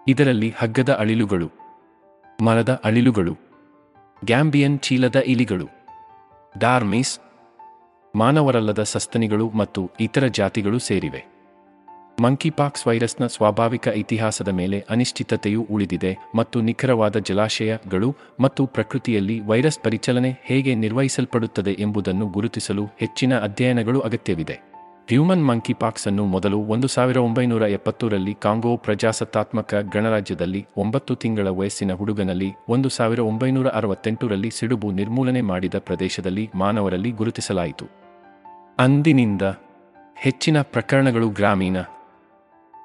ಇದರಲ್ಲಿ 0.08 0.54
ಹಗ್ಗದ 0.56 0.92
ಅಳಿಲುಗಳು 0.92 1.63
ಮರದ 2.42 2.80
ಅಳಿಲುಗಳು. 2.84 3.36
ಗ್ಯಾಂಬಿಯನ್ 4.24 4.80
ಚೀಲದ 4.80 5.16
ಇಲಿಗಳು. 5.16 5.68
ಡಾರ್ಮೀಸ್, 6.58 7.20
ಮಾನವರಲ್ಲದ 8.16 8.82
ಸಸ್ತನಿಗಳು 8.82 9.50
ಮತ್ತು 9.50 9.90
ಇತರ 10.00 10.26
ಜಾತಿಗಳು 10.26 10.78
ಸೇರಿವೆ. 10.78 11.34
ಮಂಕಿಪಾಕ್ಸ್ 12.22 12.86
ವೈರಸ್ನ 12.86 13.26
ಸ್ವಾಭಾವಿಕ 13.26 13.88
ಇತಿಹಾಸದ 13.88 14.48
ಮೇಲೆ 14.48 14.84
ಅನಿಶ್ಚಿತತೆಯು 14.90 15.66
ಉಳಿದಿದೆ 15.70 16.18
ಮತ್ತು 16.34 16.60
ನಿಖರವಾದ 16.60 17.16
ಜಲಾಶಯಗಳು 17.16 18.16
ಮತ್ತು 18.40 18.66
ಪ್ರಕೃತಿಯಲ್ಲಿ 18.66 19.40
ವೈರಸ್ 19.40 19.78
ಪರಿಚಲನೆ 19.78 20.38
ಹೇಗೆ 20.42 20.74
ನಿರ್ವಹಿಸಲ್ಪಡುತ್ತದೆ 20.74 21.72
ಎಂಬುದನ್ನು 21.72 22.26
ಗುರುತಿಸಲು 22.26 22.84
ಹೆಚ್ಚಿನ 22.84 23.38
ಅಧ್ಯಯನಗಳು 23.38 24.00
ಅಗತ್ಯವಿದೆ. 24.00 24.73
ಹ್ಯೂಮನ್ 25.10 25.46
ಮಂಕಿಪಾಕ್ಸ್ 25.46 26.06
ಅನ್ನು 26.06 26.24
ಮೊದಲು 26.24 26.58
ಒಂದು 26.58 26.88
ಸಾವಿರ 26.88 27.16
ಒಂಬೈನೂರ 27.16 27.62
ಎಪ್ಪತ್ತರಲ್ಲಿ 27.62 28.34
ಕಾಂಗೋ 28.34 28.76
ಪ್ರಜಾಸತ್ತಾತ್ಮಕ 28.76 29.74
ಗಣರಾಜ್ಯದಲ್ಲಿ 29.92 30.66
ಒಂಬತ್ತು 30.76 31.14
ತಿಂಗಳ 31.14 31.48
ವಯಸ್ಸಿನ 31.48 31.92
ಹುಡುಗನಲ್ಲಿ 31.92 32.48
ಒಂದು 32.68 32.88
ಸಾವಿರ 32.88 33.20
ಒಂಬೈನೂರ 33.20 33.68
ಅರವತ್ತೆಂಟರಲ್ಲಿ 33.68 34.50
ಸಿಡುಬು 34.50 34.90
ನಿರ್ಮೂಲನೆ 34.90 35.40
ಮಾಡಿದ 35.40 35.74
ಪ್ರದೇಶದಲ್ಲಿ 35.78 36.50
ಮಾನವರಲ್ಲಿ 36.54 37.10
ಗುರುತಿಸಲಾಯಿತು. 37.10 37.86
ಅಂದಿನಿಂದ 38.78 39.42
ಹೆಚ್ಚಿನ 40.16 40.62
ಪ್ರಕರಣಗಳು 40.62 41.28
ಗ್ರಾಮೀಣ, 41.28 41.76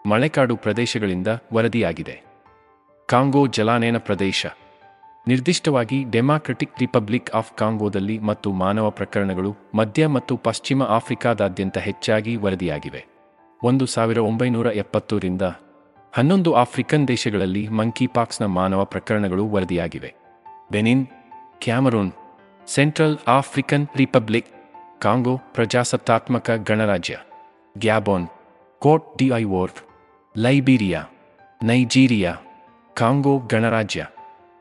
ಮಳೆಕಾಡು 0.05 0.55
ಪ್ರದೇಶಗಳಿಂದ 0.55 1.27
ವರದಿಯಾಗಿದೆ. 1.53 2.23
ಕಾಂಗೋ 3.09 3.47
ಜಲಾನಯನ 3.47 3.97
ಪ್ರದೇಶ 3.97 4.45
ನಿರ್ದಿಷ್ಟವಾಗಿ 5.29 5.97
ಡೆಮಾಕ್ರೆಟಿಕ್ 6.09 6.79
ರಿಪಬ್ಲಿಕ್ 6.79 7.29
ಆಫ್ 7.31 7.57
ಕಾಂಗೋದಲ್ಲಿ 7.57 8.19
ಮತ್ತು 8.19 8.49
ಮಾನವ 8.53 8.89
ಪ್ರಕರಣಗಳು 8.89 9.51
ಮಧ್ಯ 9.75 10.07
ಮತ್ತು 10.07 10.37
ಪಶ್ಚಿಮ 10.37 10.83
ಆಫ್ರಿಕಾದಾದ್ಯಂತ 10.83 11.77
ಹೆಚ್ಚಾಗಿ 11.77 12.35
ವರದಿಯಾಗಿವೆ. 12.35 13.01
ಒಂದು 13.63 13.85
ಸಾವಿರ 13.85 14.19
ಒಂಬೈನೂರ 14.19 14.67
ಎಪ್ಪತ್ತರಿಂದ 14.67 15.41
ಹನ್ನೊಂದು 16.13 16.53
ಆಫ್ರಿಕನ್ 16.53 17.07
ದೇಶಗಳಲ್ಲಿ 17.07 17.67
ಮಂಕಿಪಾಕ್ಸ್ನ 17.67 18.45
ಮಾನವ 18.45 18.83
ಪ್ರಕರಣಗಳು 18.85 19.47
ವರದಿಯಾಗಿವೆ. 19.47 20.13
Benin, 20.71 21.07
Cameroon, 21.61 22.11
Central 22.67 23.17
African 23.27 23.87
Republic, 23.95 24.51
Congo 25.01 25.35
ಪ್ರಜಾಸತ್ತಾತ್ಮಕ 25.53 26.51
ಗಣರಾಜ್ಯ, 26.63 27.17
Gabon, 27.77 28.27
Cote 28.79 29.17
d'Ivoire 29.17 29.43
Ivoire 29.43 29.71
Liberia, 30.37 31.01
Nigeria, 31.63 32.33
Congo 32.97 33.37
ಗಣರಾಜ್ಯ. 33.37 34.07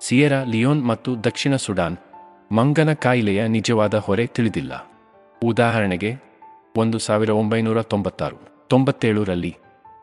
ಸಿಯೆರಾ, 0.00 0.44
ಲಿಯೋನ್ 0.44 0.86
ಮತ್ತು 0.86 1.24
ದಕ್ಷಿಣ 1.24 1.56
ಸುಡಾನ್ 1.56 1.96
ಮಂಗನ 2.52 2.92
ಕಾಯಿಲೆಯ 2.92 3.46
ನಿಜವಾದ 3.46 3.94
ಹೊರೆ 3.94 4.26
ತಿಳಿದಿಲ್ಲ. 4.26 4.90
ಉದಾಹರಣೆಗೆ, 5.44 6.16
ಒಂದು 6.76 6.98
ಸಾವಿರ 6.98 7.30
ಒಂಬೈನೂರ 7.30 7.82
ತೊಂಬತ್ತಾರು 7.82 8.66
ತೊಂಬತ್ತೇಳರಲ್ಲಿ 8.68 9.56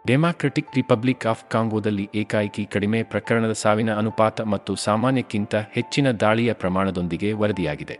ಡೆಮಾಕ್ರೆಟಿಕ್ 0.07 0.75
ರಿಪಬ್ಲಿಕ್ 0.75 1.25
ಆಫ್ 1.25 1.51
ಕಾಂಗೋದಲ್ಲಿ 1.51 2.09
ಏಕಾಏಕಿ 2.15 2.65
ಕಡಿಮೆ 2.65 3.03
ಪ್ರಕರಣದ 3.03 3.51
ಸಾವಿನ 3.51 3.95
ಅನುಪಾತ 3.95 4.41
ಮತ್ತು 4.41 4.75
ಸಾಮಾನ್ಯಕ್ಕಿಂತ 4.75 5.55
ಹೆಚ್ಚಿನ 5.55 6.11
ದಾಳಿಯ 6.11 6.53
ಪ್ರಮಾಣದೊಂದಿಗೆ 6.53 7.33
ವರದಿಯಾಗಿದೆ. 7.33 7.99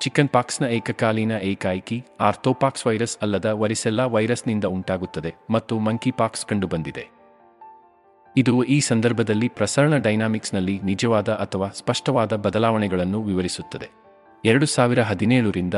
ಚಿಕನ್ 0.00 0.28
ಪಾಕ್ಸ್ನ 0.28 0.64
ಏಕಕಾಲೀನ 0.64 1.32
ಏಕಾಏಕಿ 1.32 2.04
ಆರ್ಥೋಪಾಕ್ಸ್ 2.20 2.86
ವೈರಸ್ 2.86 3.18
ಅಲ್ಲದ 3.22 3.44
ವರಿಸೆಲ್ಲಾ 3.44 4.06
ವೈರಸ್ನಿಂದ 4.06 4.64
ಉಂಟಾಗುತ್ತದೆ 4.64 5.34
ಮತ್ತು 5.50 5.78
ಮಂಕಿಪಾಕ್ಸ್ 5.78 6.46
ಕಂಡುಬಂದಿದೆ. 6.46 7.15
ಇದು 8.38 8.62
ಈ 8.62 8.80
ಸಂದರ್ಭದಲ್ಲಿ 8.80 9.48
ಪ್ರಸರಣ 9.48 9.96
ಡೈನಾಮಿಕ್ಸ್ನಲ್ಲಿ 9.96 10.80
ನಿಜವಾದ 10.84 11.28
ಅಥವಾ 11.28 11.68
ಸ್ಪಷ್ಟವಾದ 11.68 12.36
ಬದಲಾವಣೆಗಳನ್ನು 12.36 13.22
ವಿವರಿಸುತ್ತದೆ. 13.22 13.90
ಎರಡು 14.44 14.66
ಸಾವಿರ 14.66 15.02
ಹದಿನೇಳರಿಂದ 15.02 15.74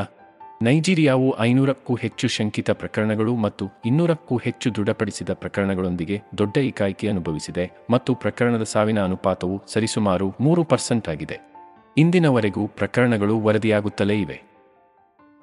ನೈಜೀರಿಯಾವು 0.62 1.40
ಐನೂರಕ್ಕೂ 1.40 1.94
ಹೆಚ್ಚು 1.94 2.28
ಶಂಕಿತ 2.28 2.70
ಪ್ರಕರಣಗಳು 2.70 3.36
ಮತ್ತು 3.36 3.68
ಇನ್ನೂರಕ್ಕೂ 3.86 4.36
ಹೆಚ್ಚು 4.36 4.74
ದೃಢಪಡಿಸಿದ 4.74 5.30
ಪ್ರಕರಣಗಳೊಂದಿಗೆ 5.32 6.22
ದೊಡ್ಡ 6.38 6.56
ಏಕಾಏಕಿ 6.56 7.08
ಅನುಭವಿಸಿದೆ 7.08 7.70
ಮತ್ತು 7.90 8.14
ಪ್ರಕರಣದ 8.14 8.62
ಸಾವಿನ 8.62 9.04
ಅನುಪಾತವು 9.04 9.62
ಸರಿಸುಮಾರು 9.66 10.34
ಮೂರು 10.40 10.64
ಪರ್ಸೆಂಟ್ 10.64 11.08
ಆಗಿದೆ. 11.08 11.38
ಇಂದಿನವರೆಗೂ 11.96 12.66
ಪ್ರಕರಣಗಳು 12.66 13.40
ವರದಿಯಾಗುತ್ತಲೇ 13.40 14.20
ಇವೆ. 14.20 14.47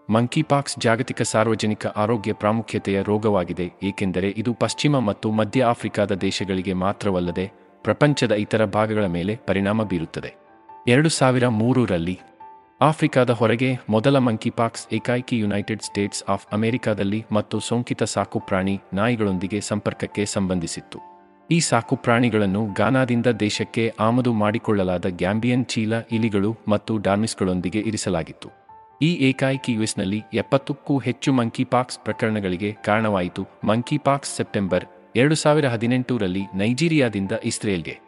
ಮಂಕಿಪಾಕ್ಸ್ 0.09 0.79
ಜಾಗತಿಕ 0.79 1.21
ಸಾರ್ವಜನಿಕ 1.21 1.85
ಆರೋಗ್ಯ 1.87 2.33
ಪ್ರಾಮುಖ್ಯತೆಯ 2.33 3.01
ರೋಗವಾಗಿದೆ, 3.01 3.71
ಏಕೆಂದರೆ 3.83 4.29
ಇದು 4.29 4.53
ಪಶ್ಚಿಮ 4.53 4.99
ಮತ್ತು 4.99 5.31
ಮಧ್ಯ 5.31 5.63
ಆಫ್ರಿಕಾದ 5.63 6.11
ದೇಶಗಳಿಗೆ 6.11 6.73
ಮಾತ್ರವಲ್ಲದೆ 6.73 7.51
ಪ್ರಪಂಚದ 7.83 8.31
ಇತರ 8.31 8.65
ಭಾಗಗಳ 8.65 9.05
ಮೇಲೆ 9.05 9.35
ಪರಿಣಾಮ 9.35 9.83
ಬೀರುತ್ತದೆ. 9.83 10.35
ಎರಡು 10.87 11.09
ಸಾವಿರ 11.09 11.47
ಮೂರರಲ್ಲಿ 11.47 12.19
ಆಫ್ರಿಕಾದ 12.81 13.29
ಹೊರಗೆ 13.29 13.77
ಮೊದಲ 13.89 14.17
ಮಂಕಿಪಾಕ್ಸ್ 14.17 14.87
ಏಕಾಏಕಿ 14.93 15.37
ಯುನೈಟೆಡ್ 15.37 15.81
ಸ್ಟೇಟ್ಸ್ 15.81 16.23
ಆಫ್ 16.29 16.47
ಅಮೆರಿಕಾದಲ್ಲಿ 16.51 17.25
ಮತ್ತು 17.31 17.59
ಸೋಂಕಿತ 17.59 18.03
ಸಾಕುಪ್ರಾಣಿ 18.03 18.81
ನಾಯಿಗಳೊಂದಿಗೆ 18.93 19.61
ಸಂಪರ್ಕಕ್ಕೆ 19.61 20.25
ಸಂಬಂಧಿಸಿತ್ತು. 20.25 20.99
ಈ 21.51 21.59
ಸಾಕುಪ್ರಾಣಿಗಳನ್ನು 21.59 22.65
ಗಾನಾದಿಂದ 22.73 23.27
ದೇಶಕ್ಕೆ 23.27 23.93
ಆಮದು 23.99 24.33
ಮಾಡಿಕೊಳ್ಳಲಾದ 24.33 25.05
ಗ್ಯಾಂಬಿಯನ್ 25.05 25.65
ಚೀಲ, 25.65 25.93
ಇಲಿಗಳು 26.11 26.57
ಮತ್ತು 26.67 26.97
ಡಾರ್ಮಿಸ್ಗಳೊಂದಿಗೆ 26.97 27.79
ಇರಿಸಲಾಗಿತ್ತು. 27.79 28.64
ಈ 29.01 29.13
ಏಕಾಏಕಿ 29.13 29.71
ಯುಎಸ್ನಲ್ಲಿ 29.71 30.23
ಎಪ್ಪತ್ತಕ್ಕೂ 30.33 30.97
ಹೆಚ್ಚು 30.97 31.33
ಮಂಕಿಪಾಕ್ಸ್ 31.33 31.99
ಪ್ರಕರಣಗಳಿಗೆ 31.99 32.73
ಕಾರಣವಾಯಿತು. 32.73 33.47
ಮಂಕಿಪಾಕ್ಸ್ 33.63 34.35
ಸೆಪ್ಟೆಂಬರ್ 34.35 34.85
ಎರಡು 35.15 35.35
ಸಾವಿರ 35.35 35.67
ಹದಿನೆಂಟರಲ್ಲಿ 35.67 36.43
ನೈಜೀರಿಯಾದಿಂದ 36.55 37.31
ಇಸ್ರೇಲ್ಗೆ. 37.43 37.99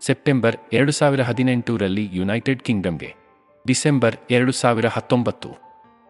ಸೆಪ್ಟೆಂಬರ್ 0.00 0.56
ಎರಡು 0.72 0.92
ಸಾವಿರ 0.92 1.22
ಹದಿನೆಂಟರಲ್ಲಿ 1.22 2.08
ಯುನೈಟೆಡ್ 2.12 2.62
ಕಿಂಗ್ಡಮ್ಗೆ. 2.62 3.14
ಡಿಸೆಂಬರ್ 3.66 4.16
ಎರಡು 4.30 4.52
ಸಾವಿರ 4.52 4.86
ಹತ್ತೊಂಬತ್ತು 4.86 5.48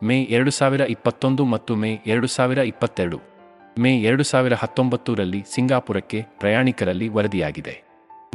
ಮೇ 0.03 0.23
ಎರಡು 0.23 0.51
ಸಾವಿರ 0.51 0.81
ಇಪ್ಪತ್ತೊಂದು 0.81 1.45
ಮತ್ತು 1.45 1.77
ಮೇ 1.77 2.01
ಎರಡು 2.07 2.27
ಸಾವಿರ 2.27 2.59
ಇಪ್ಪತ್ತೆರಡು 2.59 3.21
ಮೇ 3.79 4.01
ಎರಡು 4.01 4.23
ಸಾವಿರ 4.23 4.55
ಹತ್ತೊಂಬತ್ತರಲ್ಲಿ 4.55 5.45
ಸಿಂಗಾಪುರಕ್ಕೆ 5.55 6.23
ಪ್ರಯಾಣಿಕರಲ್ಲಿ 6.23 7.09
ವರದಿಯಾಗಿದೆ. 7.09 7.85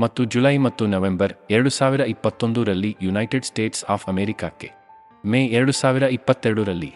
ಮತ್ತು 0.01 0.23
ಜುಲೈ 0.23 0.57
ಮತ್ತು 0.57 0.87
ನವೆಂಬರ್ 0.87 1.33
ಎರಡು 1.49 1.69
ಸಾವಿರ 1.69 1.99
ಇಪ್ಪತ್ತೊಂದರಲ್ಲಿ 1.99 2.97
ಯುನೈಟೆಡ್ 3.01 3.43
ಸ್ಟೇಟ್ಸ್ 3.43 3.85
ಆಫ್ 3.89 4.07
ಅಮೆರಿಕಕ್ಕೆ. 4.07 4.80
ಮೇ 5.25 5.45
ಎರಡು 5.45 5.71
ಸಾವಿರ 5.71 6.03
ಇಪ್ಪತ್ತೆರಡರಲ್ಲಿ 6.03 6.93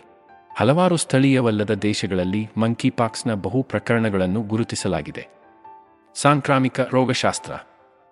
ಹಲವಾರು 0.57 0.97
ಸ್ಥಳೀಯವಲ್ಲದ 0.97 1.73
ದೇಶಗಳಲ್ಲಿ 1.73 2.49
ಮಂಕಿಪಾಕ್ಸ್ನ 2.57 3.33
ಬಹು 3.33 3.63
ಪ್ರಕರಣಗಳನ್ನು 3.63 4.41
ಗುರುತಿಸಲಾಗಿದೆ. 4.41 5.27
ಸಾಂಕ್ರಾಮಿಕ 6.15 6.79
ರೋಗಶಾಸ್ತ್ರ, 6.79 7.53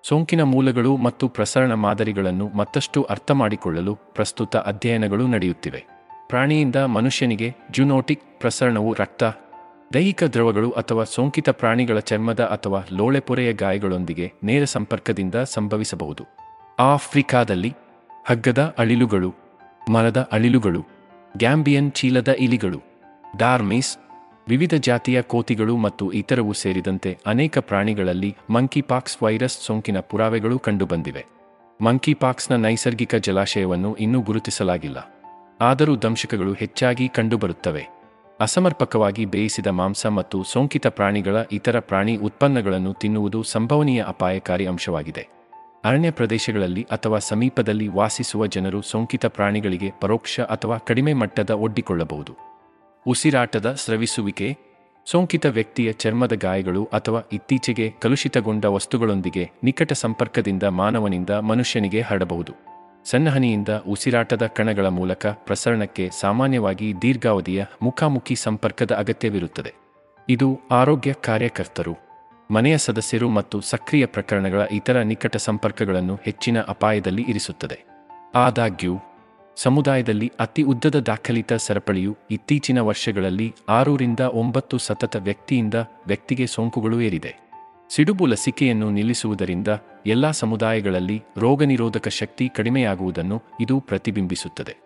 ಸೋಂಕಿನ 0.03 0.43
ಮೂಲಗಳು 0.43 0.98
ಮತ್ತು 0.98 1.27
ಪ್ರಸರಣ 1.27 1.74
ಮಾದರಿಗಳನ್ನು 1.74 2.48
ಮತ್ತಷ್ಟು 2.48 3.03
ಅರ್ಥಮಾಡಿಕೊಳ್ಳಲು 3.03 3.96
ಪ್ರಸ್ತುತ 3.96 4.55
ಅಧ್ಯಯನಗಳು 4.55 5.27
ನಡೆಯುತ್ತಿವೆ. 5.27 5.86
ಪ್ರಾಣಿಯಿಂದ 6.27 6.75
ಮನುಷ್ಯನಿಗೆ 6.75 7.55
ಜುನೋಟಿಕ್ 7.72 8.39
ಪ್ರಸರಣವು 8.39 8.93
ರಕ್ತ, 8.93 9.24
ದೈಹಿಕ 9.93 10.24
ದ್ರವಗಳು 10.24 10.72
ಅಥವಾ 10.72 11.03
ಸೋಂಕಿತ 11.03 11.50
ಪ್ರಾಣಿಗಳ 11.50 12.00
ಚರ್ಮದ 12.00 12.39
ಅಥವಾ 12.39 12.86
ಲೋಳೆಪೊರೆಯ 12.91 13.53
ಗಾಯಗಳೊಂದಿಗೆ 13.53 14.34
ನೇರ 14.43 14.63
ಸಂಪರ್ಕದಿಂದ 14.63 15.36
ಸಂಭವಿಸಬಹುದು. 15.36 16.24
ಆಫ್ರಿಕಾದಲ್ಲಿ 16.79 17.74
ಹಗ್ಗದ 18.27 18.75
ಅಳಿಲುಗಳು 18.77 19.43
ಮರದ 19.90 20.30
ಅಳಿಲುಗಳು, 20.32 20.86
ಗ್ಯಾಂಬಿಯನ್ 21.38 21.92
ಚೀಲದ 21.92 22.28
ಇಲಿಗಳು, 22.28 22.82
ಡಾರ್ಮಿಸ್, 23.38 23.98
ವಿವಿಧ 24.48 24.74
ಜಾತಿಯ 24.74 25.22
ಕೋತಿಗಳು 25.22 25.78
ಮತ್ತು 25.78 26.12
ಇತರವು 26.12 26.54
ಸೇರಿದಂತೆ 26.54 27.18
ಅನೇಕ 27.25 27.58
ಪ್ರಾಣಿಗಳಲ್ಲಿ 27.58 28.36
ಮಂಕಿಪಾಕ್ಸ್ 28.50 29.24
ವೈರಸ್ 29.24 29.60
ಸೋಂಕಿನ 29.62 30.00
ಪುರಾವೆಗಳು 30.00 30.60
ಕಂಡುಬಂದಿವೆ. 30.60 31.25
ಮಂಕಿಪಾಕ್ಸ್ನ 31.82 32.56
ನೈಸರ್ಗಿಕ 32.56 33.16
ಜಲಾಶಯವನ್ನು 33.16 33.96
ಇನ್ನೂ 33.96 34.22
ಗುರುತಿಸಲಾಗಿಲ್ಲ. 34.22 35.13
ಆದರೂ 35.62 35.96
ದಂಶಕಗಳು 35.96 36.54
ಹೆಚ್ಚಾಗಿ 36.54 37.10
ಕಂಡುಬರುತ್ತವೆ. 37.10 37.88
ಅಸಮರ್ಪಕವಾಗಿ 38.40 39.25
ಬೇಯಿಸಿದ 39.25 39.68
ಮಾಂಸ 39.68 40.06
ಮತ್ತು 40.06 40.44
ಸೋಂಕಿತ 40.44 40.88
ಪ್ರಾಣಿಗಳ 40.88 41.36
ಇತರ 41.52 41.80
ಪ್ರಾಣಿ 41.80 42.18
ಉತ್ಪನ್ನಗಳನ್ನು 42.18 42.94
ತಿನ್ನುವುದು 42.94 43.44
ಸಂಭವನೀಯ 43.44 44.04
ಅಪಾಯಕಾರಿ 44.08 44.66
ಅಂಶವಾಗಿದೆ. 44.66 45.43
ಅರಣ್ಯ 45.86 46.12
ಪ್ರದೇಶಗಳಲ್ಲಿ 46.12 46.88
ಅಥವಾ 46.92 47.20
ಸಮೀಪದಲ್ಲಿ 47.20 47.88
ವಾಸಿಸುವ 47.88 48.46
ಜನರು 48.46 48.82
ಸೋಂಕಿತ 48.82 49.25
ಪ್ರಾಣಿಗಳಿಗೆ 49.25 49.92
ಪರೋಕ್ಷ 50.02 50.40
ಅಥವಾ 50.40 50.78
ಕಡಿಮೆ 50.78 51.13
ಮಟ್ಟದ 51.13 51.50
ಒಡ್ಡಿಕೊಳ್ಳಬಹುದು. 51.50 52.38
ಉಸಿರಾಟದ 53.08 53.74
ಸ್ರವಿಸುವಿಕೆ, 53.74 54.58
ಸೋಂಕಿತ 55.06 55.46
ವ್ಯಕ್ತಿಯ 55.46 55.92
ಚರ್ಮದ 55.92 56.34
ಗಾಯಗಳು 56.34 56.86
ಅಥವಾ 56.86 57.22
ಇತ್ತೀಚೆಗೆ 57.34 57.94
ಕಲುಷಿತಗೊಂಡ 58.02 58.66
ವಸ್ತುಗಳೊಂದಿಗೆ 58.66 59.52
ನಿಕಟ 59.63 59.94
ಸಂಪರ್ಕದಿಂದ 59.94 60.63
ಮಾನವನಿಂದ 60.63 61.30
ಮನುಷ್ಯನಿಗೆ 61.30 62.02
ಹರಡಬಹುದು. 62.02 62.54
ಸನ್ನಹನಿಯಿಂದ 63.06 63.70
ಉಸಿರಾಟದ 63.88 64.46
ಕಣಗಳ 64.46 64.86
ಮೂಲಕ 64.86 65.25
ಪ್ರಸರಣಕ್ಕೆ 65.25 66.10
ಸಾಮಾನ್ಯವಾಗಿ 66.20 66.94
ದೀರ್ಘಾವಧಿಯ 67.02 67.66
ಮುಖಾಮುಖಿ 67.82 68.36
ಸಂಪರ್ಕದ 68.36 68.92
ಅಗತ್ಯವಿರುತ್ತದೆ. 68.92 69.74
ಇದು 70.30 70.60
ಆರೋಗ್ಯ 70.72 71.13
ಕಾರ್ಯಕರ್ತರು 71.13 72.12
ಮನೆಯ 72.52 72.78
ಸದಸ್ಯರು 72.78 73.30
ಮತ್ತು 73.30 73.62
ಸಕ್ರಿಯ 73.62 74.06
ಪ್ರಕರಣಗಳ 74.06 74.62
ಇತರ 74.72 75.02
ನಿಕಟ 75.02 75.38
ಸಂಪರ್ಕಗಳನ್ನು 75.38 76.20
ಹೆಚ್ಚಿನ 76.24 76.62
ಅಪಾಯದಲ್ಲಿ 76.62 77.26
ಇರಿಸುತ್ತದೆ. 77.30 77.82
ಆದಾಗ್ಯೂ, 78.36 79.00
ಸಮುದಾಯದಲ್ಲಿ 79.56 80.32
ಅತಿ 80.40 80.64
ಉದ್ದದ 80.64 81.00
ದಾಖಲಿತ 81.00 81.54
ಸರಪಳಿಯು 81.54 82.18
ಇತ್ತೀಚಿನ 82.32 82.80
ವರ್ಷಗಳಲ್ಲಿ 82.80 83.54
ಆರರಿಂದ 83.70 84.20
ಒಂಬತ್ತು 84.20 84.78
ಸತತ 84.78 85.16
ವ್ಯಕ್ತಿಯಿಂದ 85.16 85.74
ವ್ಯಕ್ತಿಗೆ 86.08 86.48
ಸೋಂಕುಗಳು 86.48 87.02
ಏರಿದೆ. 87.02 87.36
ಸಿಡುಬು 87.90 88.26
ಲಸಿಕೆಯನ್ನು 88.26 88.90
ನಿಲ್ಲಿಸುವುದರಿಂದ 88.90 89.68
ಎಲ್ಲಾ 90.06 90.32
ಸಮುದಾಯಗಳಲ್ಲಿ 90.32 91.24
ರೋಗನಿರೋಧಕ 91.38 92.08
ಶಕ್ತಿ 92.08 92.50
ಕಡಿಮೆಯಾಗುವುದನ್ನು 92.50 93.42
ಇದು 93.62 93.80
ಪ್ರತಿಬಿಂಬಿಸುತ್ತದೆ. 93.80 94.83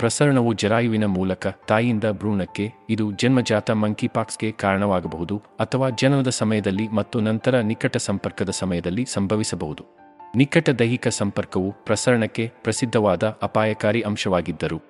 ಪ್ರಸರಣವು 0.00 0.52
ಜರಾಯುವಿನ 0.52 1.04
ಮೂಲಕ 1.04 1.46
ತಾಯಿಯಿಂದ 1.46 2.04
ಭ್ರೂಣಕ್ಕೆ, 2.04 2.72
ಇದು 2.90 3.12
ಜನ್ಮಜಾತ 3.12 3.70
ಮಂಕಿಪಾಕ್ಸ್ಗೆ 3.70 4.52
ಕಾರಣವಾಗಬಹುದು 4.52 5.42
ಅಥವಾ 5.60 5.90
ಜನನದ 5.90 6.28
ಸಮಯದಲ್ಲಿ 6.28 6.88
ಮತ್ತು 6.88 7.20
ನಂತರ 7.20 7.60
ನಿಕಟ 7.60 7.96
ಸಂಪರ್ಕದ 7.96 8.50
ಸಮಯದಲ್ಲಿ 8.50 9.06
ಸಂಭವಿಸಬಹುದು. 9.08 9.84
ನಿಕಟ 10.36 10.70
ದೈಹಿಕ 10.70 11.08
ಸಂಪರ್ಕವು 11.08 11.72
ಪ್ರಸರಣಕ್ಕೆ 11.84 12.52
ಪ್ರಸಿದ್ಧವಾದ 12.62 13.38
ಅಪಾಯಕಾರಿ 13.42 14.00
ಅಂಶವಾಗಿದ್ದರು 14.00 14.80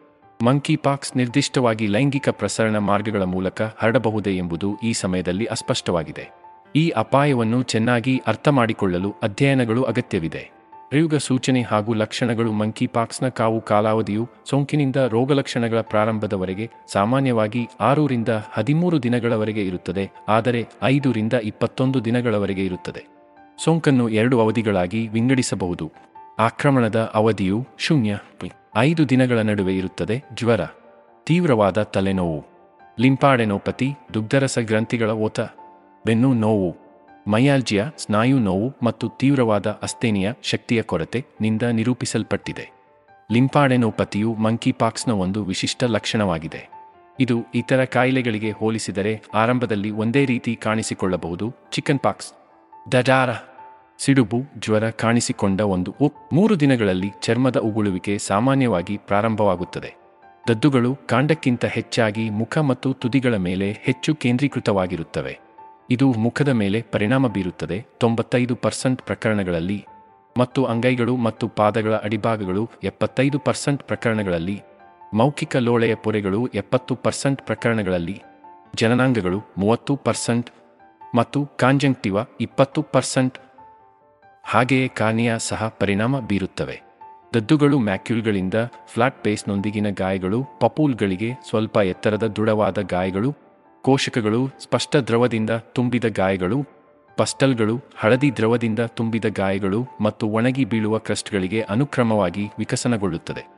ಮಂಕಿಪಾಕ್ಸ್ 0.43 1.17
ನಿರ್ದಿಷ್ಟವಾಗಿ 1.17 1.87
ಲೈಂಗಿಕ 1.87 2.29
ಪ್ರಸರಣ 2.29 2.79
ಮಾರ್ಗಗಳ 2.79 3.23
ಮೂಲಕ 3.23 3.63
ಹರಡಬಹುದೇ 3.63 4.37
ಎಂಬುದು 4.37 4.77
ಈ 4.83 4.93
ಸಮಯದಲ್ಲಿ 4.93 5.45
ಅಸ್ಪಷ್ಟವಾಗಿದೆ. 5.45 6.29
ಈ 6.77 6.89
ಅಪಾಯವನ್ನು 6.89 7.63
ಚೆನ್ನಾಗಿ 7.63 8.23
ಅರ್ಥಮಾಡಿಕೊಳ್ಳಲು 8.27 9.15
ಅಧ್ಯಯನಗಳು 9.23 9.83
ಅಗತ್ಯವಿದೆ. 9.83 10.60
ಪ್ರಯೋಗ 10.91 11.17
ಸೂಚನೆ 11.17 11.61
ಹಾಗೂ 11.63 11.95
ಲಕ್ಷಣಗಳು 11.95 12.53
ಮಂಕಿ 12.53 12.87
ಪಾಕ್ಸ್ನ 12.87 13.27
ಕಾವು 13.29 13.59
ಕಾಲಾವಧಿಯು 13.61 14.29
ಸೋಂಕಿನಿಂದ 14.51 14.97
ರೋಗಲಕ್ಷಣಗಳ 14.97 15.81
ಪ್ರಾರಂಭದವರೆಗೆ 15.81 16.67
ಸಾಮಾನ್ಯವಾಗಿ 16.93 17.63
ಆರರಿಂದ 17.81 18.29
ಹದಿಮೂರು 18.53 18.97
ದಿನಗಳವರೆಗೆ 19.03 19.63
ಇರುತ್ತದೆ, 19.67 20.05
ಆದರೆ 20.29 20.63
ಐದರಿಂದ 20.83 21.33
ಇಪ್ಪತ್ತೊಂದು 21.33 22.05
ದಿನಗಳವರೆಗೆ 22.05 22.65
ಇರುತ್ತದೆ. 22.65 23.03
ಸೋಂಕನ್ನು 23.59 24.09
ಎರಡು 24.09 24.37
ಅವಧಿಗಳಾಗಿ 24.41 25.03
ವಿಂಗಡಿಸಬಹುದು. 25.09 25.87
ಆಕ್ರಮಣದ 26.39 27.01
ಅವಧಿಯು 27.15 27.61
ಶೂನ್ಯ 27.79 28.19
ಐದು 28.79 29.03
ದಿನಗಳ 29.09 29.39
ನಡುವೆ 29.43 29.77
ಇರುತ್ತದೆ, 29.77 30.19
ಜ್ವರ, 30.35 30.63
ತೀವ್ರವಾದ 31.27 31.83
ತಲೆನೋವು, 31.83 32.41
ಲಿಂಪಾಡೆನೋಪತಿ, 33.01 33.91
ದುಗ್ಧರಸ 34.15 34.59
ಗ್ರಂಥಿಗಳ 34.59 35.11
ಓತ, 35.27 35.41
ಬೆನ್ನು 36.05 36.33
ನೋವು 36.35 36.71
ಮಯಾಲ್ಜಿಯಾ 37.29 37.91
ಸ್ನಾಯು 37.99 38.39
ನೋವು 38.39 38.75
ಮತ್ತು 38.83 39.09
ತೀವ್ರವಾದ 39.09 39.79
ಅಸ್ತೇನಿಯ 39.83 40.33
ಶಕ್ತಿಯ 40.43 40.83
ಕೊರತೆ 40.83 41.27
ನಿಂದ 41.41 41.63
ನಿರೂಪಿಸಲ್ಪಟ್ಟಿದೆ. 41.63 42.71
ಲಿಂಪಾಡೆನೋಪತಿಯು 43.33 44.35
ಮಂಕಿಪಾಕ್ಸ್ನ 44.35 45.13
ಒಂದು 45.13 45.45
ವಿಶಿಷ್ಟ 45.45 45.85
ಲಕ್ಷಣವಾಗಿದೆ. 45.85 46.71
ಇದು 47.21 47.43
ಇತರ 47.55 47.85
ಕಾಯಿಲೆಗಳಿಗೆ 47.85 48.51
ಹೋಲಿಸಿದರೆ 48.51 49.23
ಆರಂಭದಲ್ಲಿ 49.35 49.91
ಒಂದೇ 49.91 50.25
ರೀತಿ 50.25 50.57
ಕಾಣಿಸಿಕೊಳ್ಳಬಹುದು 50.57 51.55
ಚಿಕನ್ 51.71 52.01
ಪಾಕ್ಸ್. 52.01 52.33
ದಡಾರ 52.93 53.31
ಸಿಡುಬು 53.99 54.43
ಜ್ವರ 54.59 54.91
ಕಾಣಿಸಿಕೊಂಡ 54.91 55.61
ಒಂದು 55.61 55.95
ಉಪ್ 56.01 56.35
ಮೂರು 56.35 56.61
ದಿನಗಳಲ್ಲಿ 56.61 57.13
ಚರ್ಮದ 57.21 57.57
ಉಗುಳುವಿಕೆ 57.57 58.19
ಸಾಮಾನ್ಯವಾಗಿ 58.19 58.97
ಪ್ರಾರಂಭವಾಗುತ್ತದೆ. 58.97 59.95
ದದ್ದುಗಳು 60.49 60.97
ಕಾಂಡಕ್ಕಿಂತ 61.07 61.65
ಹೆಚ್ಚಾಗಿ 61.65 62.31
ಮುಖ 62.31 62.59
ಮತ್ತು 62.59 62.93
ತುದಿಗಳ 62.93 63.37
ಮೇಲೆ 63.37 63.73
ಹೆಚ್ಚು 63.73 64.15
ಕೇಂದ್ರೀಕೃತವಾಗಿರುತ್ತವೆ. 64.15 65.50
ಇದು 65.91 66.13
ಮುಖದ 66.13 66.49
ಮೇಲೆ 66.49 66.83
ಪರಿಣಾಮ 66.83 67.29
ಬೀರುತ್ತದೆ. 67.29 67.87
ತೊಂಬತ್ತೈದು 67.99 68.57
ಪರ್ಸೆಂಟ್ 68.57 69.03
ಪ್ರಕರಣಗಳಲ್ಲಿ 69.03 69.87
ಮತ್ತು 70.39 70.65
ಅಂಗೈಗಳು 70.65 71.17
ಮತ್ತು 71.17 71.49
ಪಾದಗಳ 71.49 71.95
ಅಡಿಭಾಗಗಳು 71.97 72.71
ಎಪ್ಪತ್ತೈದು 72.85 73.39
ಪರ್ಸೆಂಟ್ 73.39 73.83
ಪ್ರಕರಣಗಳಲ್ಲಿ, 73.83 74.63
ಮೌಖಿಕ 75.15 75.57
ಲೋಳೆಯ 75.57 75.95
ಪೊರೆಗಳು 75.95 76.47
ಎಪ್ಪತ್ತು 76.47 76.95
ಪರ್ಸೆಂಟ್ 76.95 77.43
ಪ್ರಕರಣಗಳಲ್ಲಿ, 77.43 78.23
ಜನನಾಂಗಗಳು 78.75 79.43
ಮೂವತ್ತು 79.59 79.97
ಪರ್ಸೆಂಟ್ 79.97 80.51
ಮತ್ತು 81.15 81.47
ಕಾಂಜಂಕ್ಟಿವ 81.47 82.17
ಇಪ್ಪತ್ತು 82.41 82.83
ಪರ್ಸೆಂಟ್. 82.83 83.39
ಹಾಗೆಯೇ 84.45 84.89
ಕಾರ್ನಿಯಾ 84.89 85.39
ಸಹ 85.39 85.77
ಪರಿಣಾಮ 85.81 86.21
ಬೀರುತ್ತವೆ. 86.21 86.83
ದದ್ದುಗಳು 87.35 87.79
ಮ್ಯಾಕ್ಯೂಲ್ಗಳಿಂದ 87.79 88.55
ಫ್ಲಾಟ್ 88.87 89.25
ಬೇಸ್ನೊಂದಿಗಿನ 89.25 89.89
ಗಾಯಗಳು, 89.89 90.45
ಪಪೂಲ್ಗಳಿಗೆ 90.61 91.33
ಸ್ವಲ್ಪ 91.49 91.77
ಎತ್ತರದ 91.77 92.27
ದೃಢವಾದ 92.27 92.79
ಗಾಯಗಳು 92.79 93.50
ಕೋಶಕಗಳು 93.83 94.49
ಸ್ಪಷ್ಟ 94.61 94.97
ದ್ರವದಿಂದ 94.97 95.51
ತುಂಬಿದ 95.51 96.05
ಗಾಯಗಳು, 96.05 96.67
ಪಸ್ಟಲ್ಗಳು 97.17 97.81
ಹಳದಿ 97.97 98.37
ದ್ರವದಿಂದ 98.37 98.79
ತುಂಬಿದ 98.79 99.25
ಗಾಯಗಳು 99.25 99.87
ಮತ್ತು 100.01 100.27
ಒಣಗಿ 100.27 100.65
ಬೀಳುವ 100.65 100.99
ಕ್ರಸ್ಟ್ಗಳಿಗೆ 100.99 101.61
ಅನುಕ್ರಮವಾಗಿ 101.61 102.49
ವಿಕಸನಗೊಳ್ಳುತ್ತದೆ. 102.59 103.49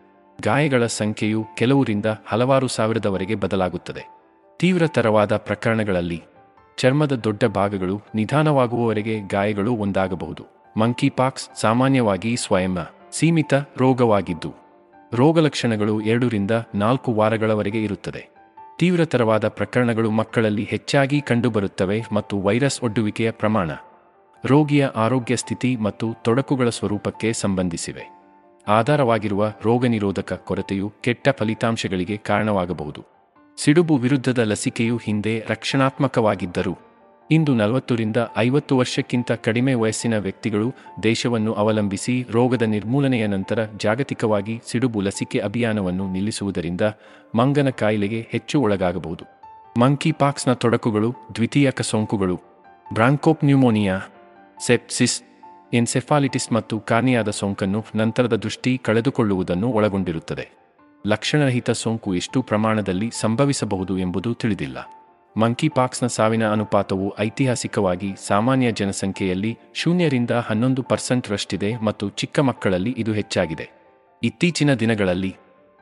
ಗಾಯಗಳ 0.42 0.86
ಸಂಖ್ಯೆಯು 0.86 1.46
ಕೆಲವರಿಂದ 1.56 2.06
ಹಲವಾರು 2.26 2.68
ಸಾವಿರದವರೆಗೆ 2.68 3.34
ಬದಲಾಗುತ್ತದೆ. 3.34 4.04
ತೀವ್ರತರವಾದ 4.58 5.36
ಪ್ರಕರಣಗಳಲ್ಲಿ 5.36 6.22
ಚರ್ಮದ 6.78 7.12
ದೊಡ್ಡ 7.12 7.44
ಭಾಗಗಳು 7.44 8.02
ನಿಧಾನವಾಗುವವರೆಗೆ 8.14 9.20
ಗಾಯಗಳು 9.20 9.74
ಒಂದಾಗಬಹುದು. 9.74 10.44
ಮಂಕಿಪಾಕ್ಸ್ 10.80 11.50
ಸಾಮಾನ್ಯವಾಗಿ 11.60 12.36
ಸ್ವಯಂ 12.36 12.76
ಸೀಮಿತ 13.12 13.54
ರೋಗವಾಗಿದ್ದು, 13.54 14.54
ರೋಗಲಕ್ಷಣಗಳು 15.12 16.00
ಎರಡರಿಂದ 16.00 16.50
ನಾಲ್ಕು 16.74 17.12
ವಾರಗಳವರೆಗೆ 17.12 17.82
ಇರುತ್ತದೆ. 17.82 18.31
ತೀವ್ರತರವಾದ 18.78 19.48
ಪ್ರಕರಣಗಳು 19.48 20.10
ಮಕ್ಕಳಲ್ಲಿ 20.10 20.64
ಹೆಚ್ಚಾಗಿ 20.64 21.20
ಕಂಡುಬರುತ್ತವೆ 21.20 22.02
ಮತ್ತು 22.12 22.40
ವೈರಸ್ 22.40 22.82
ಒಡ್ಡುವಿಕೆಯ 22.82 23.30
ಪ್ರಮಾಣ, 23.30 23.70
ರೋಗಿಯ 24.44 24.86
ಆರೋಗ್ಯ 24.86 25.36
ಸ್ಥಿತಿ 25.36 25.76
ಮತ್ತು 25.76 26.14
ತೊಡಕುಗಳ 26.24 26.68
ಸ್ವರೂಪಕ್ಕೆ 26.68 27.32
ಸಂಬಂಧಿಸಿವೆ. 27.32 28.22
ಆಧಾರವಾಗಿರುವ 28.68 29.52
ರೋಗನಿರೋಧಕ 29.62 30.32
ಕೊರತೆಯು 30.32 30.92
ಕೆಟ್ಟ 31.00 31.28
ಫಲಿತಾಂಶಗಳಿಗೆ 31.28 32.16
ಕಾರಣವಾಗಬಹುದು. 32.16 33.04
ಸಿಡುಬು 33.58 33.96
ವಿರುದ್ಧದ 33.96 34.38
ಲಸಿಕೆಯು 34.38 34.96
ಹಿಂದೆ 34.96 35.44
ರಕ್ಷಣಾತ್ಮಕವಾಗಿದ್ದರು 35.48 36.91
ಇಂದು 37.32 37.52
ನಲವತ್ತರಿಂದ 37.54 38.16
ಐವತ್ತು 38.36 38.78
ವರ್ಷಕ್ಕಿಂತ 38.78 39.32
ಕಡಿಮೆ 39.32 39.74
ವಯಸ್ಸಿನ 39.74 40.18
ವ್ಯಕ್ತಿಗಳು 40.18 40.68
ದೇಶವನ್ನು 41.02 41.52
ಅವಲಂಬಿಸಿ 41.52 42.14
ರೋಗದ 42.30 42.62
ನಿರ್ಮೂಲನೆಯ 42.62 43.26
ನಂತರ 43.26 43.58
ಜಾಗತಿಕವಾಗಿ 43.76 44.60
ಸಿಡುಬು 44.70 45.00
ಲಸಿಕೆ 45.00 45.38
ಅಭಿಯಾನವನ್ನು 45.38 46.12
ನಿಲ್ಲಿಸುವುದರಿಂದ 46.12 46.80
ಮಂಗನ 47.34 47.70
ಕಾಯಿಲೆಗೆ 47.70 48.20
ಹೆಚ್ಚು 48.30 48.56
ಒಳಗಾಗಬಹುದು. 48.60 49.24
ಮಂಕಿ 49.80 50.12
ಪಾಕ್ಸ್ನ 50.12 50.52
ತೊಡಕುಗಳು, 50.52 51.14
ದ್ವಿತೀಯಕ 51.34 51.80
ಸೋಂಕುಗಳು 51.80 52.36
ಬ್ರಾಂಕೋಪ್ 52.92 53.44
ನ್ಯೂಮೋನಿಯಾ 53.44 53.96
ಸೆಪ್ಸಿಸ್, 54.66 55.22
ಎನ್ಸೆಫಾಲಿಟಿಸ್ 55.74 56.52
ಮತ್ತು 56.52 56.80
ಕಾರ್ನಿಯಾದ 56.80 57.30
ಸೋಂಕನ್ನು 57.30 57.84
ನಂತರದ 57.94 58.36
ದೃಷ್ಟಿ 58.36 58.78
ಕಳೆದುಕೊಳ್ಳುವುದನ್ನು 58.78 59.68
ಒಳಗೊಂಡಿರುತ್ತದೆ. 59.68 60.46
ಲಕ್ಷಣರಹಿತ 61.06 61.70
ಸೋಂಕು 61.70 62.14
ಎಷ್ಟು 62.14 62.42
ಪ್ರಮಾಣದಲ್ಲಿ 62.42 63.10
ಸಂಭವಿಸಬಹುದು 63.20 63.98
ಎಂಬುದು 63.98 64.34
ತಿಳಿದಿಲ್ಲ. 64.34 64.78
ಮಂಕಿಪಾಕ್ಸ್ನ 65.36 66.06
ಸಾವಿನ 66.06 66.52
ಅನುಪಾತವು 66.52 67.14
ಐತಿಹಾಸಿಕವಾಗಿ 67.18 68.14
ಸಾಮಾನ್ಯ 68.26 68.72
ಜನಸಂಖ್ಯೆಯಲ್ಲಿ 68.72 69.58
ಶೂನ್ಯರಿಂದ 69.74 70.30
ಹನ್ನೊಂದು 70.30 70.82
ಪರ್ಸೆಂಟ್ 70.82 71.30
ರಷ್ಟಿದೆ 71.30 71.76
ಮತ್ತು 71.76 72.08
ಚಿಕ್ಕ 72.08 72.40
ಮಕ್ಕಳಲ್ಲಿ 72.40 72.94
ಇದು 72.98 73.12
ಹೆಚ್ಚಾಗಿದೆ. 73.12 73.70
ಇತ್ತೀಚಿನ 74.22 74.74
ದಿನಗಳಲ್ಲಿ 74.74 75.36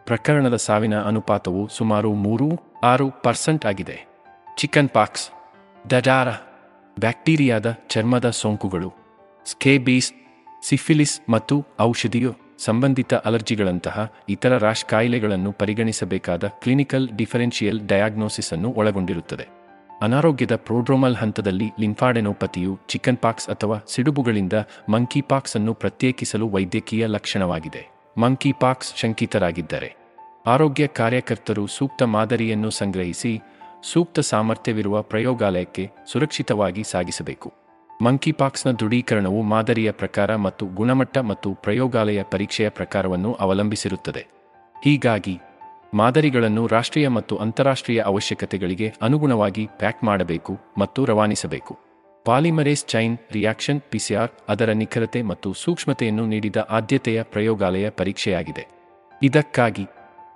ಪ್ರಕರಣದ 0.05 0.57
ಸಾವಿನ 0.57 1.03
ಅನುಪಾತವು 1.03 1.69
ಸುಮಾರು 1.69 2.15
ಮೂರು, 2.15 2.51
ಆರು 2.83 3.11
ಪರ್ಸೆಂಟ್ 3.23 3.67
ಆಗಿದೆ. 3.67 4.07
ಚಿಕನ್ 4.59 4.89
ಪಾಕ್ಸ್ 4.89 5.31
ದಡಾರ, 5.91 6.29
ಬ್ಯಾಕ್ಟೀರಿಯಾದ 6.99 7.77
ಚರ್ಮದ 7.89 8.31
ಸೋಂಕುಗಳು, 8.31 8.93
ಸ್ಕೇಬೀಸ್, 9.45 10.13
ಸಿಫಿಲಿಸ್ 10.63 11.31
ಮತ್ತು 11.31 11.67
ಔಷಧಿಯು 11.81 12.33
ಸಂಬಂಧಿತ 12.65 13.15
ಅಲರ್ಜಿಗಳಂತಹ 13.15 14.13
ಇತರ 14.29 14.59
ರಾಶ್ 14.59 14.85
ಕಾಯಿಲೆಗಳನ್ನು 14.85 15.53
ಪರಿಗಣಿಸಬೇಕಾದ 15.53 16.45
ಕ್ಲಿನಿಕಲ್ 16.63 17.09
ಡಿಫರೆನ್ಷಿಯಲ್ 17.17 17.81
ಡಯಾಗ್ನೋಸಿಸ್ 17.87 18.53
ಅನ್ನು 18.53 18.71
ಒಳಗೊಂಡಿರುತ್ತದೆ. 18.73 19.47
ಅನಾರೋಗ್ಯದ 20.03 20.57
ಪ್ರೋಡ್ರೋಮಲ್ 20.57 21.17
ಹಂತದಲ್ಲಿ 21.17 21.71
ಲಿಂಫಾಡೆನೋಪತಿಯು 21.81 22.79
ಚಿಕನ್ 22.89 23.17
ಪಾಕ್ಸ್ 23.17 23.49
ಅಥವಾ 23.49 23.77
ಸಿಡುಬುಗಳಿಂದ 23.89 24.53
ಮಂಕಿ 24.89 25.21
ಪಾಕ್ಸ್ 25.21 25.57
ಅನ್ನು 25.57 25.75
ಪ್ರತ್ಯೇಕಿಸಲು 25.75 26.49
ವೈದ್ಯಕೀಯ 26.49 27.07
ಲಕ್ಷಣವಾಗಿದೆ. 27.07 27.83
ಮಂಕಿ 28.19 28.53
ಪಾಕ್ಸ್ 28.61 28.97
ಶಂಕಿತರಾಗಿದ್ದರೆ 28.97 29.91
ಆರೋಗ್ಯ 30.47 30.87
ಕಾರ್ಯಕರ್ತರು 30.87 31.67
ಸೂಕ್ತ 31.67 32.03
ಮಾದರಿಯನ್ನು 32.03 32.71
ಸಂಗ್ರಹಿಸಿ 32.71 33.33
ಸೂಕ್ತ 33.93 34.21
ಸಾಮರ್ಥ್ಯವಿರುವ 34.21 35.03
ಪ್ರಯೋಗಾಲಯಕ್ಕೆ 35.03 35.91
ಸುರಕ್ಷಿತವಾಗಿ 36.13 36.83
ಸಾಗಿಸಬೇಕು. 36.85 37.53
ಮಂಕಿಪಾಕ್ಸ್ನ 38.03 38.71
ದೃಢೀಕರಣವು 38.71 39.43
ಮಾದರಿಯ 39.43 39.91
ಪ್ರಕಾರ 39.91 40.37
ಮತ್ತು 40.37 40.67
ಗುಣಮಟ್ಟ 40.67 41.19
ಮತ್ತು 41.19 41.55
ಪ್ರಯೋಗಾಲಯ 41.55 42.23
ಪರೀಕ್ಷೆಯ 42.23 42.69
ಪ್ರಕಾರವನ್ನು 42.69 43.33
ಅವಲಂಬಿಸಿರುತ್ತದೆ. 43.35 44.27
ಹೀಗಾಗಿ, 44.85 45.41
ಮಾದರಿಗಳನ್ನು 45.95 46.67
ರಾಷ್ಟ್ರೀಯ 46.67 47.09
ಮತ್ತು 47.09 47.37
ಅಂತಾರಾಷ್ಟ್ರೀಯ 47.37 48.01
ಅವಶ್ಯಕತೆಗಳಿಗೆ 48.01 48.95
ಅನುಗುಣವಾಗಿ 49.03 49.69
ಪ್ಯಾಕ್ 49.79 50.05
ಮಾಡಬೇಕು 50.05 50.59
ಮತ್ತು 50.79 51.05
ರವಾನಿಸಬೇಕು. 51.05 51.79
ಪಾಲಿಮರೇಸ್ 52.25 52.87
ಚೈನ್ 52.87 53.19
ರಿಯಾಕ್ಷನ್ 53.33 53.81
ಪಿಸಿಆರ್ 53.81 54.31
ಅದರ 54.49 54.71
ನಿಖರತೆ 54.71 55.23
ಮತ್ತು 55.23 55.53
ಸೂಕ್ಷ್ಮತೆಯನ್ನು 55.53 56.27
ನೀಡಿದ 56.27 56.57
ಆದ್ಯತೆಯ 56.71 57.23
ಪ್ರಯೋಗಾಲಯ 57.23 57.91
ಪರೀಕ್ಷೆಯಾಗಿದೆ. 57.91 58.69
ಇದಕ್ಕಾಗಿ 59.23 59.87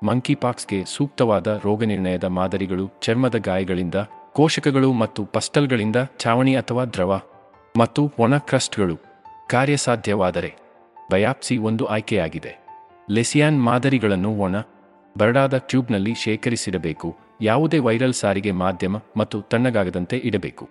ಮಂಕಿಪಾಕ್ಸ್ಗೆ 0.03 0.85
ಸೂಕ್ತವಾದ 0.85 1.61
ರೋಗನಿರ್ಣಯದ 1.65 2.25
ಮಾದರಿಗಳು 2.25 2.91
ಚರ್ಮದ 3.01 3.37
ಗಾಯಗಳಿಂದ, 3.37 3.95
ಕೋಶಕಗಳು 4.33 4.93
ಮತ್ತು 4.93 5.25
ಪಸ್ಟಲ್ಗಳಿಂದ 5.25 5.97
ಚಾವಣಿ 6.19 6.57
ಅಥವಾ 6.57 6.85
ದ್ರವ 6.85 7.23
ಮತ್ತು 7.79 8.13
ಒಣ 8.19 8.39
ಕ್ರಸ್ಟ್ಗಳು 8.39 8.97
ಕಾರ್ಯಸಾಧ್ಯವಾದರೆ 9.51 10.55
ಬಯಾಪ್ಸಿ 11.11 11.59
ಒಂದು 11.59 11.85
ಆಯ್ಕೆಯಾಗಿದೆ. 11.87 12.53
ಲೆಸಿಯಾನ್ 13.11 13.63
ಮಾದರಿಗಳನ್ನು 13.63 14.37
ಒಣ, 14.37 14.57
ಬರಡಾದ 15.19 15.59
ಟ್ಯೂಬ್ನಲ್ಲಿ 15.59 16.15
ಶೇಖರಿಸಿಡಬೇಕು, 16.15 17.19
ಯಾವುದೇ 17.41 17.79
ವೈರಲ್ 17.79 18.13
ಸಾರಿಗೆ 18.13 18.53
ಮಾಧ್ಯಮ 18.53 18.97
ಮತ್ತು 19.17 19.41
ತಣ್ಣಗಾಗದಂತೆ 19.41 20.19
ಇಡಬೇಕು. 20.19 20.69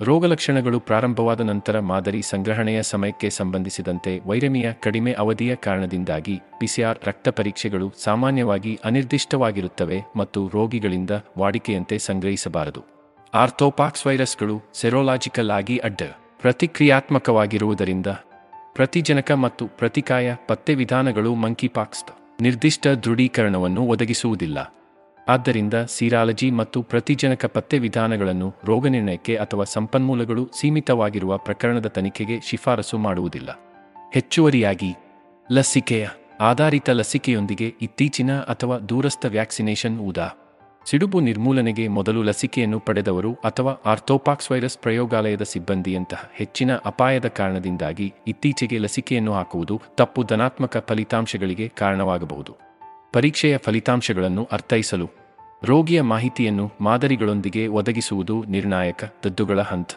ರೋಗಲಕ್ಷಣಗಳು 0.00 0.80
ಪ್ರಾರಂಭವಾದ 0.80 1.40
ನಂತರ 1.40 1.80
ಮಾದರಿ 1.80 2.22
ಸಂಗ್ರಹಣೆಯ 2.22 2.82
ಸಮಯಕ್ಕೆ 2.82 3.30
ಸಂಬಂಧಿಸಿದಂತೆ 3.30 4.20
ವೈರಮಿಯ 4.26 4.72
ಕಡಿಮೆ 4.72 5.12
ಅವಧಿಯ 5.12 5.54
ಕಾರಣದಿಂದಾಗಿ 5.54 6.40
ಪಿಸಿಆರ್ 6.58 6.98
ರಕ್ತ 7.04 7.28
ಪರೀಕ್ಷೆಗಳು 7.28 7.92
ಸಾಮಾನ್ಯವಾಗಿ 8.04 8.80
ಅನಿರ್ದಿಷ್ಟವಾಗಿರುತ್ತವೆ 8.84 10.04
ಮತ್ತು 10.16 10.50
ರೋಗಿಗಳಿಂದ 10.54 11.10
ವಾಡಿಕೆಯಂತೆ 11.38 11.98
ಸಂಗ್ರಹಿಸಬಾರದು. 11.98 12.95
ಆರ್ಥೋಪಾಕ್ಸ್ 13.36 14.06
ವೈರಸ್ಗಳು 14.06 14.62
ಸೆರೋಲಾಜಿಕಲ್ 14.74 15.50
ಆಗಿ 15.50 15.78
ಅಡ್ಡ, 15.78 16.00
ಪ್ರತಿಕ್ರಿಯಾತ್ಮಕವಾಗಿರುವುದರಿಂದ 16.40 18.06
ಪ್ರತಿಜನಕ 18.72 19.32
ಮತ್ತು 19.32 19.66
ಪ್ರತಿಕಾಯ 19.66 20.34
ಪತ್ತೆ 20.48 20.74
ವಿಧಾನಗಳು 20.74 21.34
ಮಂಕಿಪಾಕ್ಸ್ 21.34 22.04
ನಿರ್ದಿಷ್ಟ 22.40 22.86
ದೃಢೀಕರಣವನ್ನು 22.86 23.82
ಒದಗಿಸುವುದಿಲ್ಲ. 23.82 24.74
ಆದ್ದರಿಂದ 25.28 25.74
ಸೀರಾಲಜಿ 25.74 26.50
ಮತ್ತು 26.50 26.82
ಪ್ರತಿಜನಕ 26.82 27.44
ಪತ್ತೆ 27.44 27.78
ವಿಧಾನಗಳನ್ನು 27.78 28.54
ರೋಗನಿರ್ಣಯಕ್ಕೆ 28.64 29.36
ಅಥವಾ 29.36 29.64
ಸಂಪನ್ಮೂಲಗಳು 29.64 30.50
ಸೀಮಿತವಾಗಿರುವ 30.60 31.38
ಪ್ರಕರಣದ 31.38 31.86
ತನಿಖೆಗೆ 31.86 32.40
ಶಿಫಾರಸು 32.40 32.98
ಮಾಡುವುದಿಲ್ಲ. 32.98 33.60
ಹೆಚ್ಚುವರಿಯಾಗಿ, 34.14 34.94
ಲಸಿಕೆಯ 35.52 36.08
ಆಧಾರಿತ 36.40 36.90
ಲಸಿಕೆಯೊಂದಿಗೆ 36.90 37.74
ಇತ್ತೀಚಿನ 37.82 38.40
ಅಥವಾ 38.40 38.78
ದೂರಸ್ಥ 38.78 39.26
ವ್ಯಾಕ್ಸಿನೇಷನ್ 39.26 40.00
ಉದಾ 40.00 40.45
ಸಿಡುಬು 40.90 41.20
ನಿರ್ಮೂಲನೆಗೆ 41.20 41.88
ಮೊದಲು 41.88 42.22
ಲಸಿಕೆಯನ್ನು 42.22 42.80
ಪಡೆದವರು 42.80 43.34
ಅಥವಾ 43.34 43.72
ಆರ್ಥೋಪಾಕ್ಸ್ 43.72 44.52
ವೈರಸ್ 44.52 44.78
ಪ್ರಯೋಗಾಲಯದ 44.78 45.42
ಸಿಬ್ಬಂದಿಯಂತಹ 45.42 46.30
ಹೆಚ್ಚಿನ 46.34 46.76
ಅಪಾಯದ 46.76 47.26
ಕಾರಣದಿಂದಾಗಿ 47.26 48.14
ಇತ್ತೀಚೆಗೆ 48.26 48.78
ಲಸಿಕೆಯನ್ನು 48.78 49.32
ಹಾಕುವುದು 49.32 49.80
ತಪ್ಪು 49.96 50.22
ಧನಾತ್ಮಕ 50.22 50.88
ಫಲಿತಾಂಶಗಳಿಗೆ 50.88 51.68
ಕಾರಣವಾಗಬಹುದು. 51.68 52.56
ಪರೀಕ್ಷೆಯ 53.12 53.58
ಫಲಿತಾಂಶಗಳನ್ನು 53.58 54.48
ಅರ್ಥೈಸಲು 54.52 55.08
ರೋಗಿಯ 55.64 56.02
ಮಾಹಿತಿಯನ್ನು 56.02 56.72
ಮಾದರಿಗಳೊಂದಿಗೆ 56.80 57.66
ಒದಗಿಸುವುದು 57.66 58.44
ನಿರ್ಣಾಯಕ 58.44 59.04
ದದ್ದುಗಳ 59.04 59.60
ಹಂತ. 59.60 59.90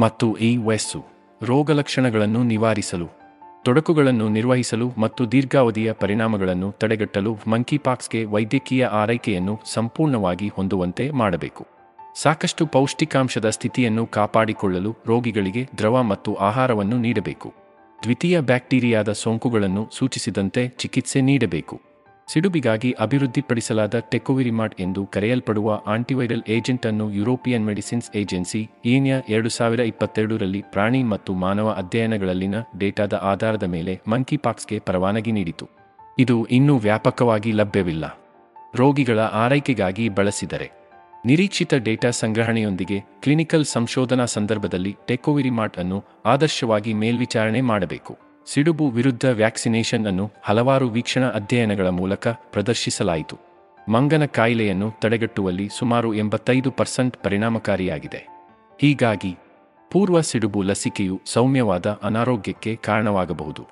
ಮತ್ತು 0.00 0.36
ಈ 0.36 0.56
ವಯಸ್ಸು 0.56 1.04
ರೋಗಲಕ್ಷಣಗಳನ್ನು 1.42 2.42
ನಿವಾರಿಸಲು 2.42 3.21
ತೊಡಕುಗಳನ್ನು 3.64 4.28
ನಿರ್ವಹಿಸಲು 4.28 4.92
ಮತ್ತು 4.98 5.32
ದೀರ್ಘಾವಧಿಯ 5.32 5.92
ಪರಿಣಾಮಗಳನ್ನು 5.92 6.72
ತಡೆಗಟ್ಟಲು 6.72 7.38
ಮಂಕಿಪಾಕ್ಸ್ಗೆ 7.46 8.24
ವೈದ್ಯಕೀಯ 8.24 8.86
ಆರೈಕೆಯನ್ನು 8.86 9.60
ಸಂಪೂರ್ಣವಾಗಿ 9.64 10.48
ಹೊಂದುವಂತೆ 10.48 11.10
ಮಾಡಬೇಕು. 11.10 11.66
ಸಾಕಷ್ಟು 12.16 12.66
ಪೌಷ್ಟಿಕಾಂಶದ 12.66 13.50
ಸ್ಥಿತಿಯನ್ನು 13.50 14.06
ಕಾಪಾಡಿಕೊಳ್ಳಲು 14.06 14.96
ರೋಗಿಗಳಿಗೆ 15.06 15.68
ದ್ರವ 15.78 16.02
ಮತ್ತು 16.02 16.34
ಆಹಾರವನ್ನು 16.34 16.98
ನೀಡಬೇಕು. 16.98 17.52
ದ್ವಿತೀಯ 18.02 18.40
ಬ್ಯಾಕ್ಟೀರಿಯಾದ 18.40 19.12
ಸೋಂಕುಗಳನ್ನು 19.12 19.88
ಸೂಚಿಸಿದಂತೆ 19.92 20.68
ಚಿಕಿತ್ಸೆ 20.68 21.20
ನೀಡಬೇಕು. 21.20 21.91
ಸಿಡುಬಿಗಾಗಿ 22.32 22.92
ಅಭಿವೃದ್ಧಿಪಡಿಸಲಾದ 22.92 23.98
ಟೆಕೋವಿರಿಮಾಟ್ 23.98 24.80
ಎಂದು 24.80 25.06
ಕರೆಯಲ್ಪಡುವ 25.06 25.82
ಆಂಟಿವೈರಲ್ 25.86 26.42
ಏಜೆಂಟ್ 26.48 26.86
ಅನ್ನು 26.86 27.10
ಯುರೋಪಿಯನ್ 27.10 27.66
ಮೆಡಿಸಿನ್ಸ್ 27.66 28.16
ಏಜೆನ್ಸಿ 28.16 28.70
ಏನ್ಯ 28.84 29.14
ಎರಡು 29.28 29.48
ಸಾವಿರ 29.48 29.80
ಇಪ್ಪತ್ತೆರಡರಲ್ಲಿ 29.80 30.64
ಪ್ರಾಣಿ 30.70 31.02
ಮತ್ತು 31.02 31.34
ಮಾನವ 31.34 31.70
ಅಧ್ಯಯನಗಳಲ್ಲಿನ 31.70 32.54
ಡೇಟಾದ 32.78 33.14
ಆಧಾರದ 33.14 33.62
ಮೇಲೆ 33.62 34.00
ಮಂಕಿಪಾಕ್ಸ್ಗೆ 34.08 34.78
ಪರವಾನಗಿ 34.78 35.32
ನೀಡಿತು. 35.32 35.68
ಇದು 36.18 36.46
ಇನ್ನೂ 36.46 36.78
ವ್ಯಾಪಕವಾಗಿ 36.78 37.52
ಲಭ್ಯವಿಲ್ಲ. 37.52 38.18
ರೋಗಿಗಳ 38.76 39.18
ಆರೈಕೆಗಾಗಿ 39.18 40.08
ಬಳಸಿದರೆ. 40.08 40.72
ನಿರೀಕ್ಷಿತ 41.26 41.74
ಡೇಟಾ 41.74 42.10
ಸಂಗ್ರಹಣೆಯೊಂದಿಗೆ 42.10 43.00
ಕ್ಲಿನಿಕಲ್ 43.00 43.64
ಸಂಶೋಧನಾ 43.64 44.24
ಸಂದರ್ಭದಲ್ಲಿ 44.24 44.96
ಟೆಕೋವಿರಿಮಾಟ್ 45.06 45.78
ಅನ್ನು 45.78 46.04
ಆದರ್ಶವಾಗಿ 46.26 46.94
ಮೇಲ್ವಿಚಾರಣೆ 46.94 47.60
ಮಾಡಬೇಕು. 47.60 48.31
ಸಿಡುಬು 48.46 48.88
ವಿರುದ್ಧ 48.88 49.24
ವ್ಯಾಕ್ಸಿನೇಷನ್ 49.24 50.06
ಅನ್ನು 50.06 50.30
ಹಲವಾರು 50.42 50.88
ವೀಕ್ಷಣಾ 50.88 51.26
ಅಧ್ಯಯನಗಳ 51.26 51.88
ಮೂಲಕ 51.88 52.28
ಪ್ರದರ್ಶಿಸಲಾಯಿತು. 52.28 53.38
ಮಂಗನ 53.88 54.24
ಕಾಯಿಲೆಯನ್ನು 54.24 54.94
ತಡೆಗಟ್ಟುವಲ್ಲಿ 55.00 55.68
ಸುಮಾರು 55.78 56.14
ಎಂಬತ್ತೈದು 56.14 56.70
ಪರ್ಸೆಂಟ್ 56.70 57.16
ಪರಿಣಾಮಕಾರಿಯಾಗಿದೆ. 57.16 58.28
ಹೀಗಾಗಿ, 58.80 59.36
ಪೂರ್ವ 59.90 60.20
ಸಿಡುಬು 60.20 60.62
ಲಸಿಕೆಯು 60.62 61.20
ಸೌಮ್ಯವಾದ 61.26 61.98
ಅನಾರೋಗ್ಯಕ್ಕೆ 62.02 62.76
ಕಾರಣವಾಗಬಹುದು. 62.76 63.66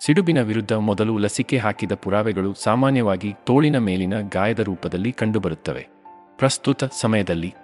ಸಿಡುಬಿನ 0.00 0.42
ವಿರುದ್ಧ 0.42 0.72
ಮೊದಲು 0.72 1.18
ಲಸಿಕೆ 1.18 1.58
ಹಾಕಿದ 1.58 1.92
ಪುರಾವೆಗಳು 1.92 2.54
ಸಾಮಾನ್ಯವಾಗಿ 2.54 3.34
ತೋಳಿನ 3.44 3.78
ಮೇಲಿನ 3.78 4.20
ಗಾಯದ 4.20 4.60
ರೂಪದಲ್ಲಿ 4.60 5.12
ಕಂಡುಬರುತ್ತವೆ. 5.12 5.88
ಪ್ರಸ್ತುತ 6.36 6.84
ಸಮಯದಲ್ಲಿ, 6.84 7.54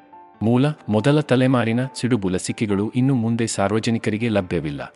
ಮೂಲ, 0.42 0.66
ಮೊದಲ 0.88 1.20
ತಲೆಮಾರಿನ 1.20 1.80
ಸಿಡುಬು 1.94 2.28
ಲಸಿಕೆಗಳು 2.28 2.92
ಇನ್ನು 2.96 3.14
ಮುಂದೆ 3.14 3.46
ಸಾರ್ವಜನಿಕರಿಗೆ 3.46 4.28
ಲಭ್ಯವಿಲ್ಲ. 4.28 4.94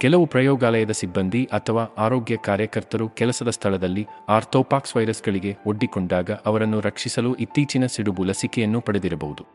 ಕೆಲವು 0.00 0.26
ಪ್ರಯೋಗಾಲಯದ 0.26 0.90
ಸಿಬ್ಬಂದಿ 0.90 1.44
ಅಥವಾ 1.44 1.84
ಆರೋಗ್ಯ 1.98 2.36
ಕಾರ್ಯಕರ್ತರು 2.36 3.08
ಕೆಲಸದ 3.08 3.48
ಸ್ಥಳದಲ್ಲಿ 3.48 4.06
ಆರ್ಥೋಪಾಕ್ಸ್ 4.28 4.96
ವೈರಸ್ಗಳಿಗೆ 4.96 5.56
ಒಡ್ಡಿಕೊಂಡಾಗ 5.66 6.30
ಅವರನ್ನು 6.30 6.80
ರಕ್ಷಿಸಲು 6.80 7.34
ಇತ್ತೀಚಿನ 7.34 7.86
ಸಿಡುಬು 7.86 8.24
ಲಸಿಕೆಯನ್ನು 8.24 8.80
ಪಡೆದಿರಬಹುದು. 8.80 9.46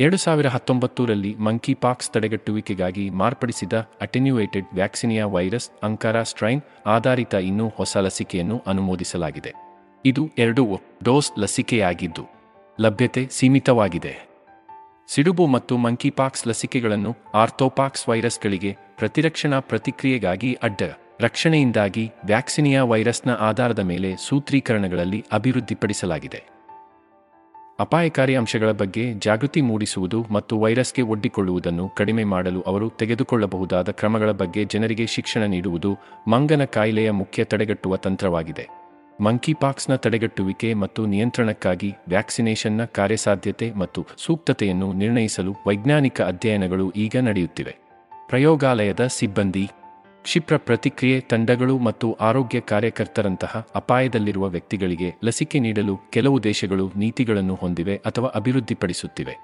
ಎರಡು 0.00 0.16
ಸಾವಿರ 0.16 0.48
ಹತ್ತೊಂಬತ್ತರಲ್ಲಿ 0.48 1.34
ಮಂಕಿಪಾಕ್ಸ್ 1.34 2.10
ತಡೆಗಟ್ಟುವಿಕೆಗಾಗಿ 2.10 3.10
ಮಾರ್ಪಡಿಸಿದ 3.10 3.72
ಅಟೆನ್ಯುವೇಟೆಡ್ 4.00 4.66
ವ್ಯಾಕ್ಸಿನಿಯಾ 4.74 5.26
ವೈರಸ್ 5.26 5.70
ಅಂಕಾರ 5.82 6.22
ಸ್ಟ್ರೈನ್ 6.22 6.62
ಆಧಾರಿತ 6.86 7.34
ಇನ್ನೂ 7.34 7.68
ಹೊಸ 7.68 7.96
ಲಸಿಕೆಯನ್ನು 7.96 8.62
ಅನುಮೋದಿಸಲಾಗಿದೆ. 8.66 9.52
ಇದು 10.04 10.30
ಎರಡು 10.38 10.80
ಡೋಸ್ 11.02 11.32
ಲಸಿಕೆಯಾಗಿದ್ದು 11.38 12.26
ಲಭ್ಯತೆ 12.80 13.28
ಸೀಮಿತವಾಗಿದೆ. 13.30 14.31
ಸಿಡುಬು 15.14 15.46
ಮತ್ತು 15.46 15.76
ಮಂಕಿಪಾಕ್ಸ್ 15.76 16.48
ಲಸಿಕೆಗಳನ್ನು 16.48 17.16
ಆರ್ಥೋಪಾಕ್ಸ್ 17.34 18.08
ವೈರಸ್ಗಳಿಗೆ 18.08 18.76
ಪ್ರತಿರಕ್ಷಣಾ 18.96 19.60
ಪ್ರತಿಕ್ರಿಯೆಗಾಗಿ 19.60 20.58
ಅಡ್ಡ. 20.62 20.82
ರಕ್ಷಣೆಯಿಂದಾಗಿ 21.20 22.10
ವ್ಯಾಕ್ಸಿನಿಯಾ 22.24 22.84
ವೈರಸ್ನ 22.84 23.30
ಆಧಾರದ 23.30 23.78
ಮೇಲೆ 23.78 24.16
ಸೂತ್ರೀಕರಣಗಳಲ್ಲಿ 24.16 25.24
ಅಭಿವೃದ್ಧಿಪಡಿಸಲಾಗಿದೆ. 25.32 26.44
ಅಪಾಯಕಾರಿ 27.80 28.36
ಅಂಶಗಳ 28.36 28.70
ಬಗ್ಗೆ 28.72 29.14
ಜಾಗೃತಿ 29.14 29.60
ಮೂಡಿಸುವುದು 29.60 30.26
ಮತ್ತು 30.30 30.60
ವೈರಸ್ಗೆ 30.60 31.02
ಒಡ್ಡಿಕೊಳ್ಳುವುದನ್ನು 31.02 31.88
ಕಡಿಮೆ 31.88 32.24
ಮಾಡಲು 32.24 32.60
ಅವರು 32.60 32.90
ತೆಗೆದುಕೊಳ್ಳಬಹುದಾದ 32.90 33.90
ಕ್ರಮಗಳ 33.90 34.30
ಬಗ್ಗೆ 34.30 34.64
ಜನರಿಗೆ 34.64 35.06
ಶಿಕ್ಷಣ 35.06 35.40
ನೀಡುವುದು 35.40 35.98
ಮಂಗನ 36.28 36.64
ಕಾಯಿಲೆಯ 36.64 37.10
ಮುಖ್ಯ 37.10 37.44
ತಡೆಗಟ್ಟುವ 37.44 37.96
ತಂತ್ರವಾಗಿದೆ. 37.96 38.81
ಮಂಕಿಪಾಕ್ಸ್ನ 39.22 39.94
ತಡೆಗಟ್ಟುವಿಕೆ 39.94 40.74
ಮತ್ತು 40.74 41.06
ನಿಯಂತ್ರಣಕ್ಕಾಗಿ 41.06 41.90
ವ್ಯಾಕ್ಸಿನೇಷನ್ನ 42.08 42.84
ಕಾರ್ಯಸಾಧ್ಯತೆ 42.84 43.72
ಮತ್ತು 43.72 44.06
ಸೂಕ್ತತೆಯನ್ನು 44.16 44.92
ನಿರ್ಣಯಿಸಲು 44.92 45.52
ವೈಜ್ಞಾನಿಕ 45.66 46.20
ಅಧ್ಯಯನಗಳು 46.20 46.90
ಈಗ 46.90 47.16
ನಡೆಯುತ್ತಿವೆ. 47.20 47.76
ಪ್ರಯೋಗಾಲಯದ 48.28 49.06
ಸಿಬ್ಬಂದಿ, 49.06 49.64
ಕ್ಷಿಪ್ರ 50.22 50.56
ಪ್ರತಿಕ್ರಿಯೆ 50.56 51.20
ತಂಡಗಳು 51.20 51.78
ಮತ್ತು 51.78 52.12
ಆರೋಗ್ಯ 52.20 52.60
ಕಾರ್ಯಕರ್ತರಂತಹ 52.60 53.66
ಅಪಾಯದಲ್ಲಿರುವ 53.74 54.48
ವ್ಯಕ್ತಿಗಳಿಗೆ 54.48 55.14
ಲಸಿಕೆ 55.24 55.58
ನೀಡಲು 55.58 55.96
ಕೆಲವು 56.10 56.42
ದೇಶಗಳು 56.42 56.92
ನೀತಿಗಳನ್ನು 56.96 57.54
ಹೊಂದಿವೆ 57.54 57.96
ಅಥವಾ 57.96 58.28
ಅಭಿವೃದ್ಧಿಪಡಿಸುತ್ತಿವೆ. 58.28 59.36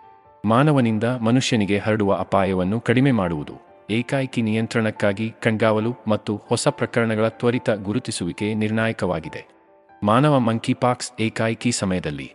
ಮಾನವನಿಂದ 0.44 1.04
ಮನುಷ್ಯನಿಗೆ 1.04 1.78
ಹರಡುವ 1.78 2.14
ಅಪಾಯವನ್ನು 2.14 2.80
ಕಡಿಮೆ 2.80 3.10
ಮಾಡುವುದು, 3.10 3.54
ಏಕಾಏಕಿ 3.90 4.42
ನಿಯಂತ್ರಣಕ್ಕಾಗಿ 4.42 5.28
ಕಣ್ಗಾವಲು 5.42 5.94
ಮತ್ತು 6.06 6.36
ಹೊಸ 6.48 6.68
ಪ್ರಕರಣಗಳ 6.68 7.28
ತ್ವರಿತ 7.28 7.70
ಗುರುತಿಸುವಿಕೆ 7.70 8.54
ನಿರ್ಣಾಯಕವಾಗಿದೆ. 8.54 9.57
ಮಾನವ 10.02 10.38
ಮಂಕಿಪಾಕ್ಸ್ 10.38 11.12
ಏಕಾಏಕಿ 11.20 11.72
ಸಮಯದಲ್ಲಿ. 11.72 12.34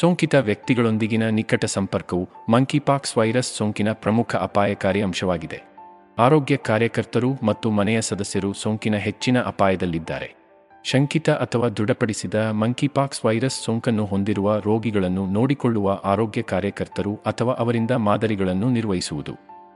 ಸೋಂಕಿತ 0.00 0.34
ವ್ಯಕ್ತಿಗಳೊಂದಿಗಿನ 0.34 1.28
ನಿಕಟ 1.28 1.64
ಸಂಪರ್ಕವು 1.64 2.28
ಮಂಕಿಪಾಕ್ಸ್ 2.48 3.18
ವೈರಸ್ 3.18 3.56
ಸೋಂಕಿನ 3.56 3.92
ಪ್ರಮುಖ 3.92 4.36
ಅಪಾಯಕಾರಿ 4.36 5.02
ಅಂಶವಾಗಿದೆ. 5.02 5.62
ಆರೋಗ್ಯ 6.18 6.56
ಕಾರ್ಯಕರ್ತರು 6.56 7.34
ಮತ್ತು 7.42 7.70
ಮನೆಯ 7.70 8.00
ಸದಸ್ಯರು 8.00 8.52
ಸೋಂಕಿನ 8.52 8.96
ಹೆಚ್ಚಿನ 8.96 9.42
ಅಪಾಯದಲ್ಲಿದ್ದಾರೆ. 9.42 10.34
ಶಂಕಿತ 10.84 11.30
ಅಥವಾ 11.30 11.68
ದೃಢಪಡಿಸಿದ 11.68 12.34
ಮಂಕಿಪಾಕ್ಸ್ 12.34 13.24
ವೈರಸ್ 13.24 13.64
ಸೋಂಕನ್ನು 13.64 14.04
ಹೊಂದಿರುವ 14.04 14.58
ರೋಗಿಗಳನ್ನು 14.58 15.26
ನೋಡಿಕೊಳ್ಳುವ 15.26 16.00
ಆರೋಗ್ಯ 16.04 16.42
ಕಾರ್ಯಕರ್ತರು 16.42 17.14
ಅಥವಾ 17.26 17.54
ಅವರಿಂದ 17.54 17.90
ಮಾದರಿಗಳನ್ನು 17.90 18.70
ನಿರ್ವಹಿಸುವುದು. 18.70 19.32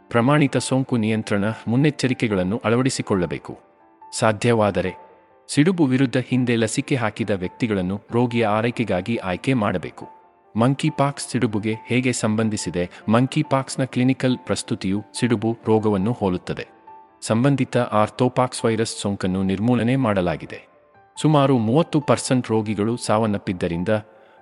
ಪ್ರಮಾಣಿತ 0.08 0.56
ಸೋಂಕು 0.56 0.96
ನಿಯಂತ್ರಣ 0.96 1.44
ಮುನ್ನೆಚ್ಚರಿಕೆಗಳನ್ನು 1.68 2.62
ಅಳವಡಿಸಿಕೊಳ್ಳಬೇಕು. 2.64 3.58
ಸಾಧ್ಯವಾದರೆ 4.18 5.11
ಸಿಡುಬು 5.54 5.84
ವಿರುದ್ಧ 5.84 6.16
ಹಿಂದೆ 6.16 6.56
ಲಸಿಕೆ 6.56 6.94
ಹಾಕಿದ 6.94 7.30
ವ್ಯಕ್ತಿಗಳನ್ನು 7.30 8.00
ರೋಗಿಯ 8.10 8.46
ಆರೈಕೆಗಾಗಿ 8.46 9.16
ಆಯ್ಕೆ 9.16 9.54
ಮಾಡಬೇಕು. 9.54 10.08
ಮಂಕಿಪಾಕ್ಸ್ 10.56 11.28
ಸಿಡುಬುಗೆ 11.28 11.74
ಹೇಗೆ 11.86 12.12
ಸಂಬಂಧಿಸಿದೆ? 12.12 12.90
ಮಂಕಿಪಾಕ್ಸ್ನ 13.08 13.84
ಕ್ಲಿನಿಕಲ್ 13.84 14.38
ಪ್ರಸ್ತುತಿಯು 14.38 15.02
ಸಿಡುಬು 15.18 15.58
ರೋಗವನ್ನು 15.66 16.12
ಹೋಲುತ್ತದೆ. 16.12 16.68
ಸಂಬಂಧಿತ 17.20 17.76
ಆರ್ಥೋಪಾಕ್ಸ್ 17.76 18.64
ವೈರಸ್ 18.64 18.96
ಸೋಂಕನ್ನು 18.96 19.42
ನಿರ್ಮೂಲನೆ 19.42 19.96
ಮಾಡಲಾಗಿದೆ. 19.96 20.68
ಸುಮಾರು 21.22 21.58
ಮೂವತ್ತು 21.58 22.00
ಪರ್ಸೆಂಟ್ 22.00 22.50
ರೋಗಿಗಳು 22.50 22.96
ಸಾವನ್ನಪ್ಪಿದ್ದರಿಂದ 22.96 23.88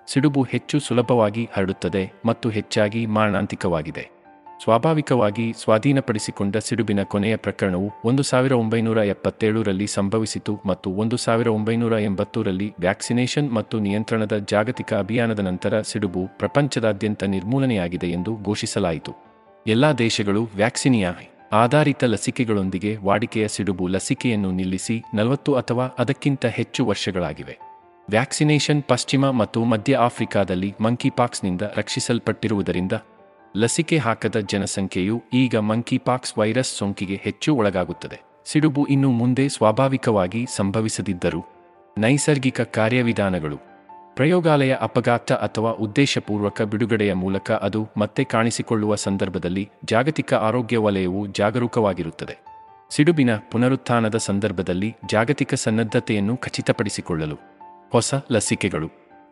ಸಿಡುಬು 0.07 0.43
ಹೆಚ್ಚು 0.43 0.79
ಸುಲಭವಾಗಿ 0.79 1.49
ಹರಡುತ್ತದೆ 1.53 2.11
ಮತ್ತು 2.25 2.49
ಹೆಚ್ಚಾಗಿ 2.49 3.05
ಮಾರಣಾಂತಿಕವಾಗಿದೆ. 3.05 4.20
ಸ್ವಾಭಾವಿಕವಾಗಿ 4.63 5.53
ಸ್ವಾಧೀನಪಡಿಸಿಕೊಂಡ 5.53 6.57
ಸಿಡುಬಿನ 6.57 7.03
ಕೊನೆಯ 7.03 7.35
ಪ್ರಕರಣವು 7.35 7.91
ಒಂದು 8.05 8.23
ಸಾವಿರ 8.23 8.53
ಒಂಬೈನೂರ 8.53 8.97
ಎಪ್ಪತ್ತೇಳರಲ್ಲಿ 8.97 9.87
ಸಂಭವಿಸಿತು 9.87 10.59
ಮತ್ತು 10.65 10.89
ಒಂದು 10.89 11.17
ಸಾವಿರ 11.17 11.47
ಒಂಬೈನೂರ 11.47 11.93
ಎಂಬತ್ತರಲ್ಲಿ 11.93 12.73
ವ್ಯಾಕ್ಸಿನೇಷನ್ 12.79 13.51
ಮತ್ತು 13.51 13.79
ನಿಯಂತ್ರಣದ 13.79 14.37
ಜಾಗತಿಕ 14.37 14.93
ಅಭಿಯಾನದ 14.93 15.39
ನಂತರ 15.39 15.81
ಸಿಡುಬು 15.81 16.27
ಪ್ರಪಂಚದಾದ್ಯಂತ 16.37 17.23
ನಿರ್ಮೂಲನೆಯಾಗಿದೆ 17.23 18.07
ಎಂದು 18.07 18.35
ಘೋಷಿಸಲಾಯಿತು. 18.35 19.11
ಎಲ್ಲಾ 19.67 19.93
ದೇಶಗಳು 19.93 20.49
ವ್ಯಾಕ್ಸಿನಿಯಾ 20.55 21.13
ಆಧಾರಿತ 21.51 22.03
ಲಸಿಕೆಗಳೊಂದಿಗೆ 22.03 22.97
ವಾಡಿಕೆಯ 23.03 23.47
ಸಿಡುಬು 23.47 23.87
ಲಸಿಕೆಯನ್ನು 23.87 24.51
ನಿಲ್ಲಿಸಿ 24.51 25.03
ನಲವತ್ತು 25.13 25.55
ಅಥವಾ 25.55 25.87
ಅದಕ್ಕಿಂತ 25.87 26.45
ಹೆಚ್ಚು 26.45 26.85
ವರ್ಷಗಳಾಗಿವೆ. 26.85 27.57
ವ್ಯಾಕ್ಸಿನೇಷನ್ 28.09 28.83
ಪಶ್ಚಿಮ 28.83 29.29
ಮತ್ತು 29.29 29.63
ಮಧ್ಯ 29.63 29.95
ಆಫ್ರಿಕಾದಲ್ಲಿ 29.95 30.73
ಮಂಕಿಪಾಕ್ಸ್ನಿಂದ 30.81 31.61
ರಕ್ಷಿಸಲ್ಪಟ್ಟಿರುವುದರಿಂದ 31.61 32.91
ಲಸಿಕೆ 33.57 33.97
ಹಾಕದ 33.97 34.35
ಜನಸಂಖ್ಯೆಯು 34.39 35.23
ಈಗ 35.33 35.55
ಮಂಕಿಪಾಕ್ಸ್ 35.55 36.37
ವೈರಸ್ 36.37 36.77
ಸೋಂಕಿಗೆ 36.77 37.15
ಹೆಚ್ಚು 37.15 37.55
ಒಳಗಾಗುತ್ತದೆ. 37.55 38.21
ಸಿಡುಬು 38.45 38.85
ಇನ್ನು 38.85 39.11
ಮುಂದೆ 39.11 39.49
ಸ್ವಾಭಾವಿಕವಾಗಿ 39.49 40.45
ಸಂಭವಿಸದಿದ್ದರೂ 40.55 41.45
ನೈಸರ್ಗಿಕ 41.97 42.61
ಕಾರ್ಯವಿಧಾನಗಳು, 42.61 43.57
ಪ್ರಯೋಗಾಲಯ 44.15 44.77
ಅಪಘಾತ 44.81 45.31
ಅಥವಾ 45.31 45.71
ಉದ್ದೇಶಪೂರ್ವಕ 45.71 46.61
ಬಿಡುಗಡೆಯ 46.61 47.13
ಮೂಲಕ 47.13 47.51
ಅದು 47.51 47.87
ಮತ್ತೆ 47.97 48.23
ಕಾಣಿಸಿಕೊಳ್ಳುವ 48.23 48.95
ಸಂದರ್ಭದಲ್ಲಿ 48.95 49.69
ಜಾಗತಿಕ 49.85 50.33
ಆರೋಗ್ಯ 50.33 50.77
ವಲಯವು 50.77 51.27
ಜಾಗರೂಕವಾಗಿರುತ್ತದೆ. 51.27 52.37
ಸಿಡುಬಿನ 52.89 53.35
ಪುನರುತ್ಥಾನದ 53.51 54.17
ಸಂದರ್ಭದಲ್ಲಿ 54.17 54.95
ಜಾಗತಿಕ 55.09 55.53
ಸನ್ನದ್ಧತೆಯನ್ನು 55.53 56.37
ಖಚಿತಪಡಿಸಿಕೊಳ್ಳಲು 56.37 57.35
ಹೊಸ 57.91 58.13
ಲಸಿಕೆಗಳು, 58.31 58.89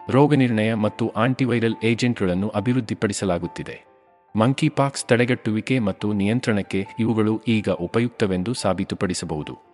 ರೋಗನಿರ್ಣಯ 0.10 0.74
ಮತ್ತು 0.74 1.10
ಆಂಟಿವೈರಲ್ 1.10 1.76
ಏಜೆಂಟ್ಗಳನ್ನು 1.84 2.50
ಅಭಿವೃದ್ಧಿಪಡಿಸಲಾಗುತ್ತಿದೆ. 2.50 3.89
ಮಂಕಿಪಾಕ್ಸ್ 4.36 5.06
ತಡೆಗಟ್ಟುವಿಕೆ 5.06 5.80
ಮತ್ತು 5.80 6.14
ನಿಯಂತ್ರಣಕ್ಕೆ 6.14 6.88
ಇವುಗಳು 7.00 7.42
ಈಗ 7.48 7.70
ಉಪಯುಕ್ತವೆಂದು 7.70 8.54
ಸಾಬೀತುಪಡಿಸಬಹುದು. 8.54 9.69